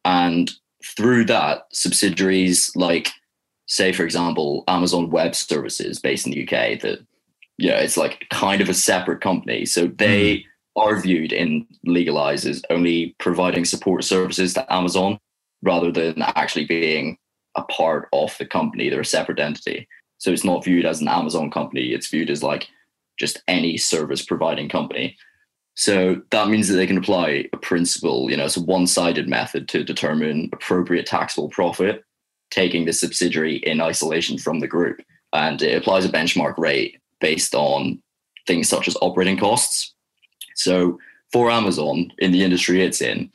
And 0.05 0.51
through 0.85 1.27
that, 1.27 1.67
subsidiaries 1.73 2.75
like, 2.75 3.11
say, 3.67 3.93
for 3.93 4.05
example, 4.05 4.65
Amazon 4.69 5.11
Web 5.11 5.35
Services 5.35 5.99
based 5.99 6.27
in 6.27 6.33
the 6.33 6.43
UK, 6.45 6.81
that 6.81 7.01
yeah, 7.59 7.79
it's 7.81 7.97
like 7.97 8.27
kind 8.31 8.61
of 8.61 8.69
a 8.69 8.75
separate 8.75 9.21
company. 9.21 9.65
So 9.65 9.87
they 9.87 10.37
mm. 10.37 10.45
are 10.77 11.01
viewed 11.01 11.33
in 11.33 11.67
legalese 11.87 12.49
as 12.49 12.63
only 12.71 13.15
providing 13.19 13.65
support 13.65 14.05
services 14.05 14.55
to 14.55 14.73
Amazon 14.73 15.19
rather 15.63 15.91
than 15.91 16.23
actually 16.23 16.67
being 16.67 17.19
a 17.57 17.63
part 17.65 18.09
of 18.13 18.37
the 18.39 18.47
company. 18.47 18.89
They're 18.89 19.01
a 19.01 19.05
separate 19.05 19.41
entity. 19.41 19.89
So 20.19 20.31
it's 20.31 20.45
not 20.45 20.65
viewed 20.65 20.87
as 20.87 21.01
an 21.01 21.09
Amazon 21.09 21.51
company. 21.51 21.93
It's 21.93 22.09
viewed 22.09 22.31
as 22.31 22.43
like 22.43 22.69
just 23.19 23.43
any 23.49 23.77
service 23.77 24.25
providing 24.25 24.69
company. 24.69 25.17
So 25.75 26.23
that 26.31 26.49
means 26.49 26.69
that 26.69 26.77
they 26.77 26.87
can 26.87 26.97
apply 26.97 27.49
a 27.53 27.57
principle, 27.59 28.31
you 28.31 28.37
know, 28.37 28.47
it's 28.47 28.57
a 28.57 28.63
one 28.63 28.87
sided 28.87 29.29
method 29.29 29.69
to 29.69 29.85
determine 29.85 30.49
appropriate 30.53 31.05
taxable 31.07 31.51
profit, 31.51 32.03
taking 32.51 32.87
the 32.87 32.95
subsidiary 32.95 33.57
in 33.57 33.83
isolation 33.83 34.39
from 34.39 34.61
the 34.61 34.67
group. 34.67 35.03
And 35.35 35.61
it 35.61 35.77
applies 35.77 36.07
a 36.07 36.09
benchmark 36.09 36.57
rate 36.57 36.99
based 37.21 37.55
on 37.55 38.03
things 38.47 38.69
such 38.69 38.89
as 38.89 38.97
operating 39.03 39.37
costs. 39.37 39.95
So 40.55 40.99
for 41.31 41.51
Amazon 41.51 42.11
in 42.19 42.33
the 42.33 42.43
industry 42.43 42.83
it's 42.83 43.03
in, 43.03 43.31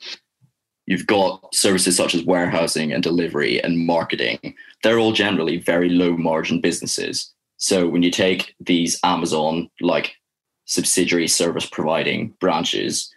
You've 0.86 1.06
got 1.06 1.54
services 1.54 1.96
such 1.96 2.14
as 2.14 2.24
warehousing 2.24 2.92
and 2.92 3.02
delivery 3.02 3.62
and 3.62 3.86
marketing. 3.86 4.54
They're 4.82 4.98
all 4.98 5.12
generally 5.12 5.58
very 5.58 5.88
low 5.88 6.16
margin 6.16 6.60
businesses. 6.60 7.32
So 7.56 7.88
when 7.88 8.02
you 8.02 8.10
take 8.10 8.54
these 8.58 8.98
Amazon 9.04 9.70
like 9.80 10.16
subsidiary 10.64 11.28
service 11.28 11.66
providing 11.66 12.34
branches, 12.40 13.12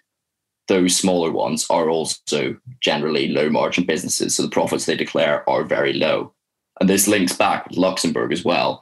those 0.68 0.96
smaller 0.96 1.32
ones 1.32 1.66
are 1.70 1.90
also 1.90 2.56
generally 2.82 3.30
low 3.30 3.50
margin 3.50 3.86
businesses. 3.86 4.36
So 4.36 4.44
the 4.44 4.50
profits 4.50 4.86
they 4.86 4.96
declare 4.96 5.48
are 5.50 5.64
very 5.64 5.94
low. 5.94 6.34
And 6.80 6.90
this 6.90 7.08
links 7.08 7.34
back 7.34 7.68
with 7.68 7.78
Luxembourg 7.78 8.32
as 8.32 8.44
well, 8.44 8.82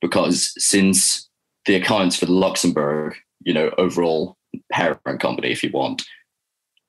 because 0.00 0.54
since 0.62 1.28
the 1.66 1.74
accounts 1.74 2.16
for 2.16 2.26
the 2.26 2.32
Luxembourg, 2.32 3.16
you 3.40 3.52
know, 3.52 3.70
overall 3.76 4.36
parent 4.70 5.20
company, 5.20 5.50
if 5.50 5.62
you 5.62 5.70
want, 5.72 6.04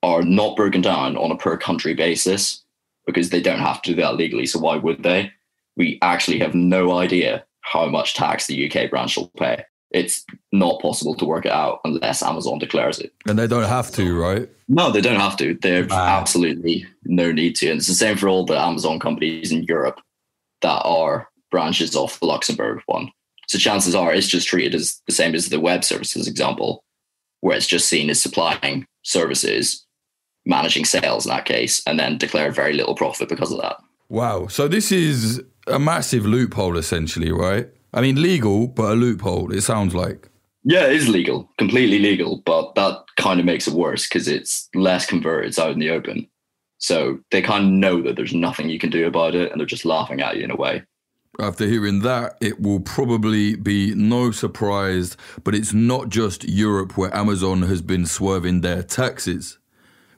are 0.05 0.21
not 0.21 0.55
broken 0.55 0.81
down 0.81 1.17
on 1.17 1.31
a 1.31 1.35
per 1.35 1.57
country 1.57 1.95
basis 1.95 2.63
because 3.07 3.31
they 3.31 3.41
don't 3.41 3.59
have 3.59 3.81
to 3.81 3.89
do 3.91 4.01
that 4.01 4.15
legally. 4.15 4.45
So 4.45 4.59
why 4.59 4.77
would 4.77 5.01
they? 5.01 5.31
We 5.77 5.97
actually 6.03 6.37
have 6.39 6.53
no 6.53 6.97
idea 6.97 7.43
how 7.61 7.87
much 7.87 8.13
tax 8.13 8.45
the 8.45 8.69
UK 8.69 8.91
branch 8.91 9.17
will 9.17 9.31
pay. 9.35 9.65
It's 9.89 10.23
not 10.51 10.79
possible 10.79 11.15
to 11.15 11.25
work 11.25 11.45
it 11.45 11.51
out 11.51 11.79
unless 11.83 12.21
Amazon 12.21 12.59
declares 12.59 12.99
it. 12.99 13.13
And 13.25 13.39
they 13.39 13.47
don't 13.47 13.67
have 13.67 13.91
to, 13.93 14.15
right? 14.15 14.47
No, 14.67 14.91
they 14.91 15.01
don't 15.01 15.19
have 15.19 15.37
to. 15.37 15.57
There's 15.59 15.89
wow. 15.89 16.19
absolutely 16.19 16.85
no 17.05 17.31
need 17.31 17.55
to. 17.57 17.69
And 17.69 17.79
it's 17.79 17.87
the 17.87 17.93
same 17.93 18.15
for 18.15 18.29
all 18.29 18.45
the 18.45 18.59
Amazon 18.59 18.99
companies 18.99 19.51
in 19.51 19.63
Europe 19.63 19.99
that 20.61 20.81
are 20.83 21.29
branches 21.49 21.95
off 21.95 22.19
the 22.19 22.27
Luxembourg 22.27 22.81
one. 22.85 23.09
So 23.47 23.57
chances 23.57 23.95
are 23.95 24.13
it's 24.13 24.27
just 24.27 24.47
treated 24.47 24.75
as 24.75 25.01
the 25.07 25.13
same 25.13 25.33
as 25.33 25.49
the 25.49 25.59
web 25.59 25.83
services 25.83 26.27
example, 26.27 26.83
where 27.41 27.57
it's 27.57 27.67
just 27.67 27.87
seen 27.87 28.09
as 28.09 28.21
supplying 28.21 28.85
services 29.03 29.84
managing 30.45 30.85
sales 30.85 31.25
in 31.25 31.29
that 31.29 31.45
case, 31.45 31.81
and 31.87 31.99
then 31.99 32.17
declare 32.17 32.51
very 32.51 32.73
little 32.73 32.95
profit 32.95 33.29
because 33.29 33.51
of 33.51 33.61
that. 33.61 33.77
Wow. 34.09 34.47
So 34.47 34.67
this 34.67 34.91
is 34.91 35.41
a 35.67 35.79
massive 35.79 36.25
loophole, 36.25 36.77
essentially, 36.77 37.31
right? 37.31 37.67
I 37.93 38.01
mean, 38.01 38.21
legal, 38.21 38.67
but 38.67 38.91
a 38.91 38.95
loophole, 38.95 39.51
it 39.51 39.61
sounds 39.61 39.95
like. 39.95 40.29
Yeah, 40.63 40.85
it 40.85 40.95
is 40.95 41.07
legal, 41.07 41.49
completely 41.57 41.99
legal, 41.99 42.41
but 42.45 42.73
that 42.75 43.03
kind 43.17 43.39
of 43.39 43.45
makes 43.45 43.67
it 43.67 43.73
worse 43.73 44.07
because 44.07 44.27
it's 44.27 44.67
less 44.73 45.05
converted, 45.05 45.49
it's 45.49 45.59
out 45.59 45.71
in 45.71 45.79
the 45.79 45.91
open. 45.91 46.27
So 46.79 47.19
they 47.31 47.41
kind 47.41 47.65
of 47.65 47.71
know 47.71 48.01
that 48.01 48.15
there's 48.15 48.33
nothing 48.33 48.69
you 48.69 48.79
can 48.79 48.89
do 48.89 49.07
about 49.07 49.35
it 49.35 49.51
and 49.51 49.59
they're 49.59 49.65
just 49.65 49.85
laughing 49.85 50.21
at 50.21 50.37
you 50.37 50.43
in 50.43 50.51
a 50.51 50.55
way. 50.55 50.83
After 51.39 51.67
hearing 51.67 51.99
that, 52.01 52.37
it 52.41 52.61
will 52.61 52.79
probably 52.79 53.55
be 53.55 53.93
no 53.93 54.31
surprise, 54.31 55.17
but 55.43 55.53
it's 55.53 55.73
not 55.73 56.09
just 56.09 56.43
Europe 56.45 56.97
where 56.97 57.15
Amazon 57.15 57.63
has 57.63 57.81
been 57.81 58.05
swerving 58.05 58.61
their 58.61 58.83
taxes. 58.83 59.59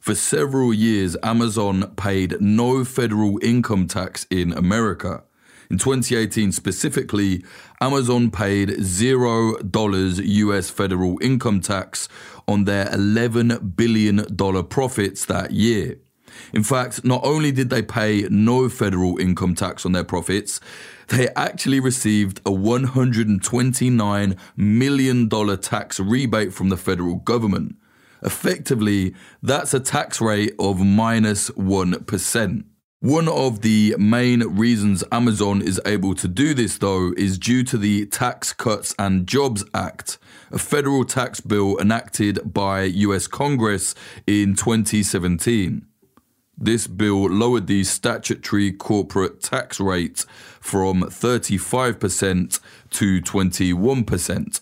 For 0.08 0.16
several 0.16 0.74
years, 0.74 1.18
Amazon 1.22 1.94
paid 1.98 2.40
no 2.40 2.86
federal 2.86 3.44
income 3.44 3.88
tax 3.88 4.26
in 4.30 4.54
America. 4.54 5.26
In 5.70 5.78
2018 5.78 6.54
specifically, 6.54 7.44
Amazon 7.82 8.32
paid 8.32 8.70
$0 8.70 10.22
US 10.24 10.70
federal 10.70 11.18
income 11.22 11.60
tax 11.60 12.08
on 12.48 12.64
their 12.64 12.86
$11 12.86 13.76
billion 13.76 14.24
profits 14.70 15.26
that 15.26 15.52
year. 15.52 15.98
In 16.54 16.64
fact, 16.64 17.04
not 17.04 17.26
only 17.26 17.52
did 17.52 17.70
they 17.70 17.82
pay 17.82 18.30
no 18.30 18.70
federal 18.70 19.18
income 19.18 19.56
tax 19.56 19.86
on 19.86 19.92
their 19.92 20.06
profits, 20.06 20.62
they 21.10 21.28
actually 21.36 21.82
received 21.82 22.40
a 22.46 22.52
$129 22.52 24.38
million 24.56 25.30
tax 25.60 26.00
rebate 26.00 26.54
from 26.54 26.70
the 26.70 26.78
federal 26.78 27.16
government. 27.16 27.76
Effectively, 28.24 29.14
that's 29.42 29.74
a 29.74 29.80
tax 29.80 30.20
rate 30.20 30.54
of 30.60 30.80
minus 30.80 31.50
1. 31.56 32.06
One 33.00 33.28
of 33.28 33.62
the 33.62 33.96
main 34.00 34.42
reasons 34.42 35.04
Amazon 35.12 35.62
is 35.62 35.80
able 35.86 36.16
to 36.16 36.28
do 36.28 36.56
this, 36.56 36.80
though, 36.80 37.14
is 37.16 37.38
due 37.38 37.64
to 37.66 37.78
the 37.78 38.08
Tax 38.08 38.54
Cuts 38.54 38.96
and 38.98 39.28
Jobs 39.28 39.64
Act, 39.72 40.18
a 40.52 40.58
federal 40.58 41.06
tax 41.06 41.40
bill 41.40 41.78
enacted 41.80 42.54
by 42.54 42.84
US 42.84 43.28
Congress 43.28 43.94
in 44.26 44.56
2017. 44.56 45.86
This 46.58 46.88
bill 46.88 47.30
lowered 47.30 47.68
the 47.68 47.84
statutory 47.84 48.72
corporate 48.72 49.44
tax 49.44 49.80
rate 49.80 50.26
from 50.60 51.04
35% 51.04 52.60
to 52.90 53.22
21%. 53.22 54.62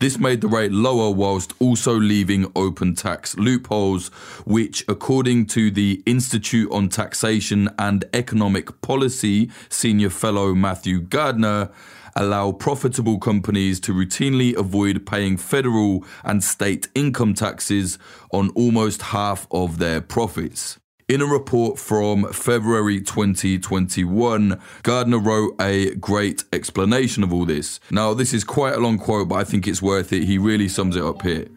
This 0.00 0.18
made 0.18 0.40
the 0.40 0.48
rate 0.48 0.72
lower 0.72 1.10
whilst 1.10 1.52
also 1.58 1.92
leaving 1.92 2.50
open 2.56 2.94
tax 2.94 3.36
loopholes, 3.36 4.08
which, 4.46 4.82
according 4.88 5.44
to 5.48 5.70
the 5.70 6.02
Institute 6.06 6.72
on 6.72 6.88
Taxation 6.88 7.68
and 7.78 8.06
Economic 8.14 8.80
Policy 8.80 9.50
senior 9.68 10.08
fellow 10.08 10.54
Matthew 10.54 11.02
Gardner, 11.02 11.68
allow 12.16 12.50
profitable 12.50 13.18
companies 13.18 13.78
to 13.80 13.92
routinely 13.92 14.56
avoid 14.56 15.04
paying 15.04 15.36
federal 15.36 16.06
and 16.24 16.42
state 16.42 16.88
income 16.94 17.34
taxes 17.34 17.98
on 18.32 18.48
almost 18.50 19.02
half 19.02 19.46
of 19.50 19.76
their 19.76 20.00
profits. 20.00 20.79
In 21.10 21.20
a 21.20 21.26
report 21.26 21.76
from 21.76 22.32
February 22.32 23.00
2021, 23.00 24.60
Gardner 24.84 25.18
wrote 25.18 25.60
a 25.60 25.92
great 25.96 26.44
explanation 26.52 27.24
of 27.24 27.32
all 27.32 27.44
this. 27.44 27.80
Now, 27.90 28.14
this 28.14 28.32
is 28.32 28.44
quite 28.44 28.74
a 28.74 28.78
long 28.78 28.96
quote, 28.96 29.28
but 29.28 29.34
I 29.34 29.42
think 29.42 29.66
it's 29.66 29.82
worth 29.82 30.12
it. 30.12 30.22
He 30.22 30.38
really 30.38 30.68
sums 30.68 30.94
it 30.94 31.02
up 31.02 31.22
here. 31.22 31.48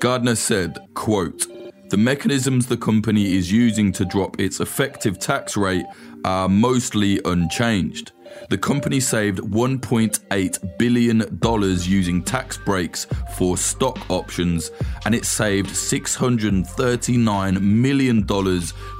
Gardner 0.00 0.34
said, 0.34 0.76
quote, 0.94 1.46
the 1.90 1.96
mechanisms 1.96 2.66
the 2.66 2.76
company 2.76 3.36
is 3.36 3.52
using 3.52 3.92
to 3.92 4.04
drop 4.04 4.40
its 4.40 4.58
effective 4.58 5.20
tax 5.20 5.56
rate 5.56 5.86
are 6.24 6.48
mostly 6.48 7.20
unchanged. 7.24 8.10
The 8.48 8.58
company 8.58 9.00
saved 9.00 9.38
$1.8 9.38 10.78
billion 10.78 11.40
using 11.88 12.22
tax 12.22 12.56
breaks 12.56 13.06
for 13.36 13.56
stock 13.56 14.10
options, 14.10 14.70
and 15.04 15.14
it 15.14 15.24
saved 15.24 15.70
$639 15.70 17.60
million 17.60 18.26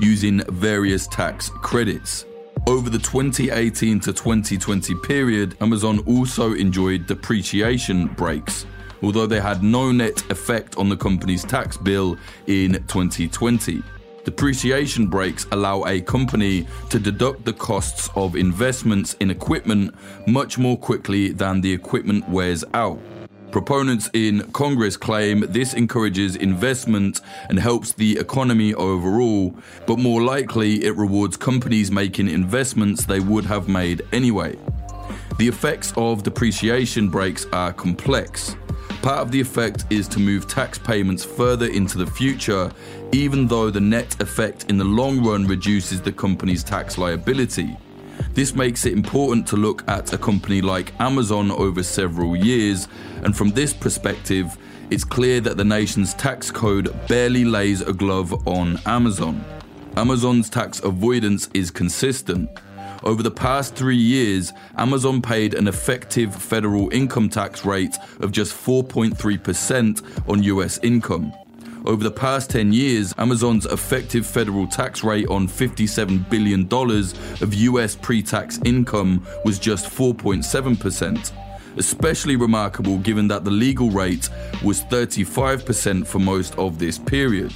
using 0.01 0.41
various 0.49 1.07
tax 1.09 1.51
credits. 1.63 2.27
Over 2.67 2.91
the 2.91 2.99
2018 2.99 4.01
to 4.01 4.13
2020 4.13 4.95
period, 5.03 5.57
Amazon 5.61 6.01
also 6.07 6.53
enjoyed 6.53 7.07
depreciation 7.07 8.07
breaks, 8.09 8.67
although 9.03 9.27
they 9.27 9.41
had 9.41 9.63
no 9.63 9.91
net 9.91 10.31
effect 10.31 10.77
on 10.77 10.89
the 10.89 10.97
company's 10.97 11.43
tax 11.43 11.77
bill 11.77 12.17
in 12.47 12.75
2020. 12.87 13.83
Depreciation 14.25 15.07
breaks 15.07 15.47
allow 15.51 15.85
a 15.87 16.01
company 16.01 16.67
to 16.91 16.99
deduct 16.99 17.45
the 17.45 17.53
costs 17.53 18.11
of 18.15 18.37
investments 18.37 19.15
in 19.21 19.31
equipment 19.31 19.95
much 20.27 20.59
more 20.59 20.77
quickly 20.77 21.33
than 21.33 21.61
the 21.61 21.73
equipment 21.73 22.29
wears 22.29 22.63
out. 22.75 23.01
Proponents 23.51 24.09
in 24.13 24.43
Congress 24.53 24.97
claim 24.97 25.41
this 25.49 25.75
encourages 25.75 26.37
investment 26.37 27.21
and 27.49 27.59
helps 27.59 27.93
the 27.95 28.19
economy 28.19 28.75
overall, 28.75 29.55
but 29.87 29.99
more 29.99 30.23
likely 30.23 30.85
it 30.85 30.97
rewards 30.97 31.37
companies 31.37 31.91
making 31.91 32.29
investments 32.29 33.05
they 33.07 33.21
would 33.21 33.45
have 33.47 33.69
made 33.69 34.03
anyway. 34.13 34.57
The 35.39 35.49
effects 35.49 35.93
of 35.97 36.23
depreciation 36.23 37.09
breaks 37.09 37.47
are 37.53 37.73
complex. 37.73 38.55
Part 39.03 39.21
of 39.21 39.33
the 39.33 39.41
effect 39.41 39.87
is 39.89 40.07
to 40.09 40.21
move 40.21 40.47
tax 40.47 40.79
payments 40.79 41.25
further 41.25 41.67
into 41.67 41.97
the 41.97 42.07
future, 42.07 42.71
even 43.13 43.47
though 43.47 43.71
the 43.71 43.81
net 43.81 44.21
effect 44.21 44.67
in 44.69 44.79
the 44.79 44.85
long 44.85 45.25
run 45.25 45.47
reduces 45.47 46.01
the 46.01 46.13
company's 46.13 46.63
tax 46.63 46.97
liability. 46.99 47.77
This 48.35 48.55
makes 48.55 48.87
it 48.87 48.93
important 48.93 49.47
to 49.49 49.57
look 49.57 49.83
at 49.89 50.13
a 50.13 50.19
company 50.19 50.61
like 50.61 50.99
Amazon 51.01 51.51
over 51.51 51.83
several 51.83 52.37
years, 52.37 52.87
and 53.25 53.37
from 53.37 53.51
this 53.51 53.73
perspective, 53.73 54.57
it's 54.91 55.05
clear 55.05 55.41
that 55.41 55.57
the 55.57 55.65
nation's 55.65 56.15
tax 56.15 56.51
code 56.51 56.95
barely 57.09 57.45
lays 57.45 57.81
a 57.81 57.93
glove 57.93 58.47
on 58.47 58.79
Amazon. 58.87 59.45
Amazon's 59.97 60.49
tax 60.49 60.81
avoidance 60.81 61.49
is 61.55 61.71
consistent. 61.71 62.49
Over 63.03 63.23
the 63.23 63.31
past 63.31 63.75
three 63.75 63.97
years, 63.97 64.53
Amazon 64.77 65.23
paid 65.23 65.55
an 65.55 65.69
effective 65.69 66.35
federal 66.35 66.93
income 66.93 67.29
tax 67.29 67.65
rate 67.65 67.97
of 68.21 68.31
just 68.31 68.55
4.3% 68.55 70.29
on 70.29 70.43
US 70.43 70.79
income. 70.83 71.33
Over 71.87 72.05
the 72.05 72.11
past 72.11 72.51
10 72.51 72.75
years, 72.75 73.15
Amazon's 73.17 73.65
effective 73.65 74.27
federal 74.27 74.67
tax 74.67 75.03
rate 75.03 75.27
on 75.29 75.49
$57 75.49 76.29
billion 76.29 76.69
of 77.43 77.55
US 77.55 77.97
pre 77.97 78.23
tax 78.23 78.61
income 78.67 79.27
was 79.47 79.59
just 79.59 79.87
4.7%. 79.87 81.33
Especially 81.79 82.37
remarkable 82.37 82.99
given 82.99 83.29
that 83.29 83.45
the 83.45 83.51
legal 83.51 83.91
rate 83.91 84.29
was 84.63 84.83
35% 84.85 86.07
for 86.07 86.19
most 86.19 86.55
of 86.59 86.79
this 86.79 86.99
period. 86.99 87.53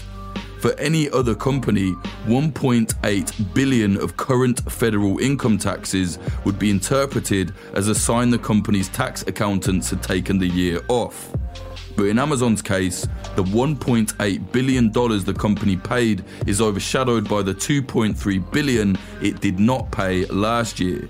For 0.60 0.72
any 0.80 1.10
other 1.10 1.34
company, 1.34 1.92
1.8 2.24 3.54
billion 3.54 3.98
of 3.98 4.16
current 4.16 4.72
federal 4.72 5.18
income 5.18 5.58
taxes 5.58 6.18
would 6.46 6.58
be 6.58 6.70
interpreted 6.70 7.52
as 7.74 7.88
a 7.88 7.94
sign 7.94 8.30
the 8.30 8.38
company's 8.38 8.88
tax 8.88 9.22
accountants 9.26 9.90
had 9.90 10.02
taken 10.02 10.38
the 10.38 10.48
year 10.48 10.80
off. 10.88 11.30
But 11.96 12.04
in 12.04 12.18
Amazon's 12.18 12.62
case, 12.62 13.06
the 13.36 13.44
$1.8 13.44 14.52
billion 14.52 14.92
the 14.92 15.34
company 15.38 15.76
paid 15.76 16.24
is 16.46 16.60
overshadowed 16.60 17.28
by 17.28 17.42
the 17.42 17.54
2.3 17.54 18.52
billion 18.52 18.98
it 19.22 19.40
did 19.40 19.58
not 19.58 19.90
pay 19.90 20.24
last 20.26 20.80
year. 20.80 21.08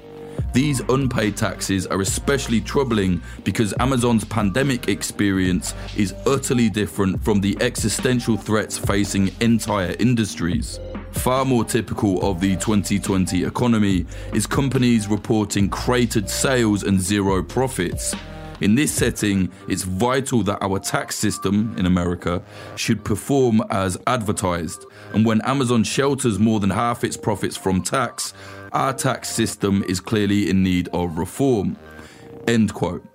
These 0.53 0.81
unpaid 0.88 1.37
taxes 1.37 1.87
are 1.87 2.01
especially 2.01 2.61
troubling 2.61 3.23
because 3.42 3.75
Amazon's 3.81 4.25
pandemic 4.25 4.88
experience 4.88 5.75
is 5.97 6.14
utterly 6.27 6.70
different 6.70 7.23
from 7.25 7.40
the 7.40 7.57
existential 7.61 8.37
threats 8.37 8.79
facing 8.79 9.33
entire 9.40 9.97
industries. 9.99 10.79
Far 11.11 11.44
more 11.44 11.64
typical 11.64 12.29
of 12.29 12.40
the 12.40 12.57
2020 12.57 13.44
economy 13.44 14.07
is 14.33 14.47
companies 14.47 15.09
reporting 15.09 15.68
cratered 15.68 16.29
sales 16.29 16.83
and 16.83 17.01
zero 17.01 17.42
profits. 17.42 18.14
In 18.61 18.75
this 18.77 18.93
setting, 18.93 19.51
it's 19.69 19.83
vital 19.83 20.43
that 20.45 20.62
our 20.62 20.79
tax 20.79 21.17
system 21.17 21.75
in 21.77 21.87
America 21.87 22.43
should 22.77 23.05
perform 23.05 23.62
as 23.71 23.99
advertised. 24.07 24.85
And 25.12 25.27
when 25.27 25.40
Amazon 25.43 25.85
shelters 25.85 26.38
more 26.38 26.61
than 26.61 26.71
half 26.71 27.05
its 27.05 27.17
profits 27.17 27.57
from 27.57 27.83
tax, 27.83 28.33
our 28.73 28.93
tax 28.93 29.31
system 29.31 29.85
is 29.88 30.01
clearly 30.01 30.49
in 30.49 30.62
need 30.62 30.88
of 30.93 31.19
reform. 31.19 31.77
End 32.47 32.73
quote. 32.75 33.13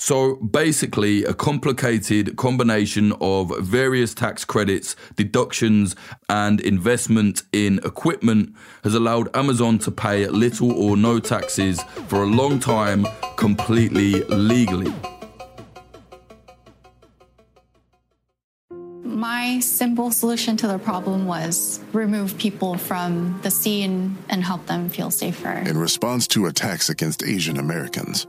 So 0.00 0.36
basically, 0.36 1.24
a 1.24 1.34
complicated 1.34 2.36
combination 2.36 3.12
of 3.20 3.52
various 3.58 4.14
tax 4.14 4.44
credits, 4.44 4.94
deductions, 5.16 5.96
and 6.28 6.60
investment 6.60 7.42
in 7.52 7.80
equipment 7.84 8.54
has 8.84 8.94
allowed 8.94 9.36
Amazon 9.36 9.78
to 9.80 9.90
pay 9.90 10.26
little 10.28 10.70
or 10.72 10.96
no 10.96 11.18
taxes 11.18 11.82
for 12.06 12.22
a 12.22 12.26
long 12.26 12.60
time 12.60 13.06
completely 13.36 14.22
legally. 14.24 14.94
My 19.02 19.58
simple 19.58 20.12
solution 20.12 20.56
to 20.58 20.68
the 20.68 20.78
problem 20.78 21.26
was 21.26 21.80
remove 21.92 22.38
people 22.38 22.76
from 22.76 23.40
the 23.42 23.50
scene 23.50 24.16
and 24.28 24.44
help 24.44 24.66
them 24.66 24.88
feel 24.88 25.10
safer. 25.10 25.54
In 25.66 25.76
response 25.76 26.28
to 26.28 26.46
attacks 26.46 26.88
against 26.88 27.24
Asian 27.24 27.58
Americans, 27.58 28.28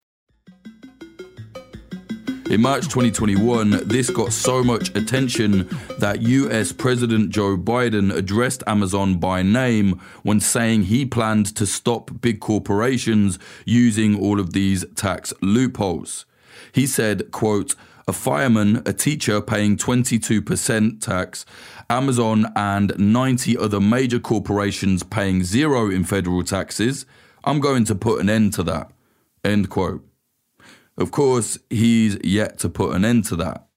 In 2.51 2.63
March 2.63 2.89
2021, 2.89 3.87
this 3.87 4.09
got 4.09 4.33
so 4.33 4.61
much 4.61 4.93
attention 4.93 5.69
that 5.99 6.21
US 6.21 6.73
President 6.73 7.29
Joe 7.29 7.55
Biden 7.55 8.13
addressed 8.13 8.61
Amazon 8.67 9.19
by 9.19 9.41
name 9.41 10.01
when 10.23 10.41
saying 10.41 10.83
he 10.83 11.05
planned 11.05 11.55
to 11.55 11.65
stop 11.65 12.11
big 12.19 12.41
corporations 12.41 13.39
using 13.63 14.19
all 14.19 14.37
of 14.37 14.51
these 14.51 14.83
tax 14.95 15.33
loopholes. 15.41 16.25
He 16.73 16.85
said, 16.85 17.31
quote, 17.31 17.75
a 18.05 18.11
fireman, 18.11 18.83
a 18.85 18.91
teacher 18.91 19.39
paying 19.39 19.77
22% 19.77 20.99
tax, 20.99 21.45
Amazon 21.89 22.51
and 22.53 22.93
90 22.99 23.57
other 23.57 23.79
major 23.79 24.19
corporations 24.19 25.03
paying 25.03 25.45
zero 25.45 25.89
in 25.89 26.03
federal 26.03 26.43
taxes. 26.43 27.05
I'm 27.45 27.61
going 27.61 27.85
to 27.85 27.95
put 27.95 28.19
an 28.19 28.29
end 28.29 28.51
to 28.55 28.63
that. 28.63 28.91
End 29.41 29.69
quote. 29.69 30.05
Of 31.01 31.11
course, 31.11 31.57
he's 31.69 32.17
yet 32.23 32.59
to 32.59 32.69
put 32.69 32.95
an 32.95 33.03
end 33.03 33.25
to 33.25 33.35
that. 33.37 33.67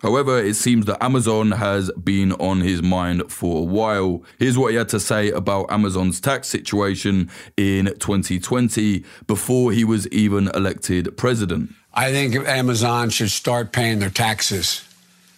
However, 0.00 0.38
it 0.38 0.54
seems 0.54 0.86
that 0.86 1.02
Amazon 1.02 1.50
has 1.50 1.90
been 1.90 2.30
on 2.34 2.60
his 2.60 2.82
mind 2.82 3.32
for 3.32 3.58
a 3.58 3.64
while. 3.64 4.22
Here's 4.38 4.56
what 4.56 4.70
he 4.70 4.76
had 4.76 4.88
to 4.90 5.00
say 5.00 5.30
about 5.30 5.72
Amazon's 5.72 6.20
tax 6.20 6.46
situation 6.46 7.28
in 7.56 7.86
2020 7.86 9.04
before 9.26 9.72
he 9.72 9.82
was 9.84 10.06
even 10.08 10.48
elected 10.54 11.16
president. 11.16 11.70
I 11.92 12.12
think 12.12 12.36
Amazon 12.36 13.10
should 13.10 13.32
start 13.32 13.72
paying 13.72 13.98
their 13.98 14.08
taxes. 14.10 14.84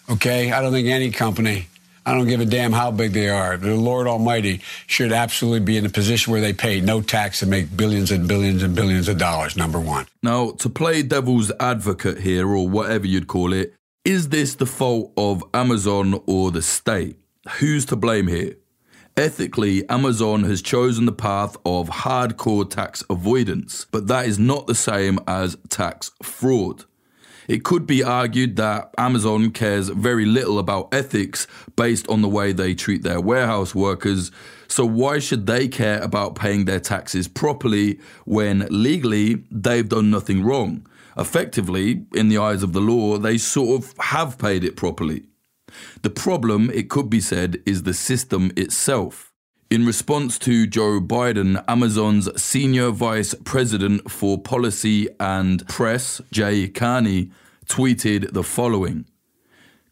Okay? 0.07 0.51
I 0.51 0.61
don't 0.61 0.71
think 0.71 0.89
any 0.89 1.09
company, 1.09 1.67
I 2.05 2.13
don't 2.15 2.27
give 2.27 2.41
a 2.41 2.45
damn 2.45 2.71
how 2.71 2.89
big 2.89 3.13
they 3.13 3.29
are, 3.29 3.57
the 3.57 3.75
Lord 3.75 4.07
Almighty 4.07 4.61
should 4.87 5.11
absolutely 5.11 5.59
be 5.59 5.77
in 5.77 5.85
a 5.85 5.89
position 5.89 6.31
where 6.31 6.41
they 6.41 6.53
pay 6.53 6.81
no 6.81 7.01
tax 7.01 7.41
and 7.41 7.51
make 7.51 7.75
billions 7.77 8.11
and 8.11 8.27
billions 8.27 8.63
and 8.63 8.75
billions 8.75 9.07
of 9.07 9.17
dollars, 9.19 9.55
number 9.55 9.79
one. 9.79 10.07
Now, 10.23 10.51
to 10.51 10.69
play 10.69 11.03
devil's 11.03 11.51
advocate 11.59 12.19
here, 12.19 12.47
or 12.47 12.67
whatever 12.67 13.05
you'd 13.05 13.27
call 13.27 13.53
it, 13.53 13.75
is 14.03 14.29
this 14.29 14.55
the 14.55 14.65
fault 14.65 15.13
of 15.15 15.43
Amazon 15.53 16.21
or 16.25 16.49
the 16.49 16.63
state? 16.63 17.17
Who's 17.59 17.85
to 17.85 17.95
blame 17.95 18.27
here? 18.27 18.55
Ethically, 19.17 19.87
Amazon 19.89 20.43
has 20.43 20.61
chosen 20.61 21.05
the 21.05 21.11
path 21.11 21.57
of 21.65 21.89
hardcore 21.89 22.67
tax 22.67 23.03
avoidance, 23.09 23.85
but 23.91 24.07
that 24.07 24.25
is 24.25 24.39
not 24.39 24.67
the 24.67 24.75
same 24.75 25.19
as 25.27 25.57
tax 25.69 26.11
fraud. 26.23 26.85
It 27.51 27.65
could 27.65 27.85
be 27.85 28.01
argued 28.01 28.55
that 28.55 28.91
Amazon 28.97 29.51
cares 29.51 29.89
very 29.89 30.23
little 30.23 30.57
about 30.57 30.87
ethics 30.93 31.47
based 31.75 32.07
on 32.07 32.21
the 32.21 32.29
way 32.29 32.53
they 32.53 32.73
treat 32.73 33.03
their 33.03 33.19
warehouse 33.19 33.75
workers, 33.75 34.31
so 34.69 34.85
why 34.85 35.19
should 35.19 35.47
they 35.47 35.67
care 35.67 36.01
about 36.01 36.35
paying 36.35 36.63
their 36.63 36.79
taxes 36.79 37.27
properly 37.27 37.99
when 38.23 38.67
legally 38.69 39.43
they've 39.51 39.89
done 39.89 40.09
nothing 40.09 40.45
wrong? 40.45 40.87
Effectively, 41.17 42.05
in 42.13 42.29
the 42.29 42.37
eyes 42.37 42.63
of 42.63 42.71
the 42.71 42.79
law, 42.79 43.17
they 43.17 43.37
sort 43.37 43.83
of 43.83 43.93
have 43.97 44.37
paid 44.37 44.63
it 44.63 44.77
properly. 44.77 45.25
The 46.03 46.09
problem, 46.09 46.69
it 46.69 46.89
could 46.89 47.09
be 47.09 47.19
said, 47.19 47.61
is 47.65 47.83
the 47.83 47.93
system 47.93 48.53
itself. 48.55 49.30
In 49.71 49.85
response 49.85 50.37
to 50.39 50.67
Joe 50.67 50.99
Biden, 50.99 51.63
Amazon's 51.65 52.27
senior 52.41 52.91
vice 52.91 53.33
president 53.45 54.11
for 54.11 54.37
policy 54.37 55.07
and 55.17 55.65
press, 55.69 56.19
Jay 56.29 56.67
Carney, 56.67 57.31
tweeted 57.67 58.33
the 58.33 58.43
following. 58.43 59.05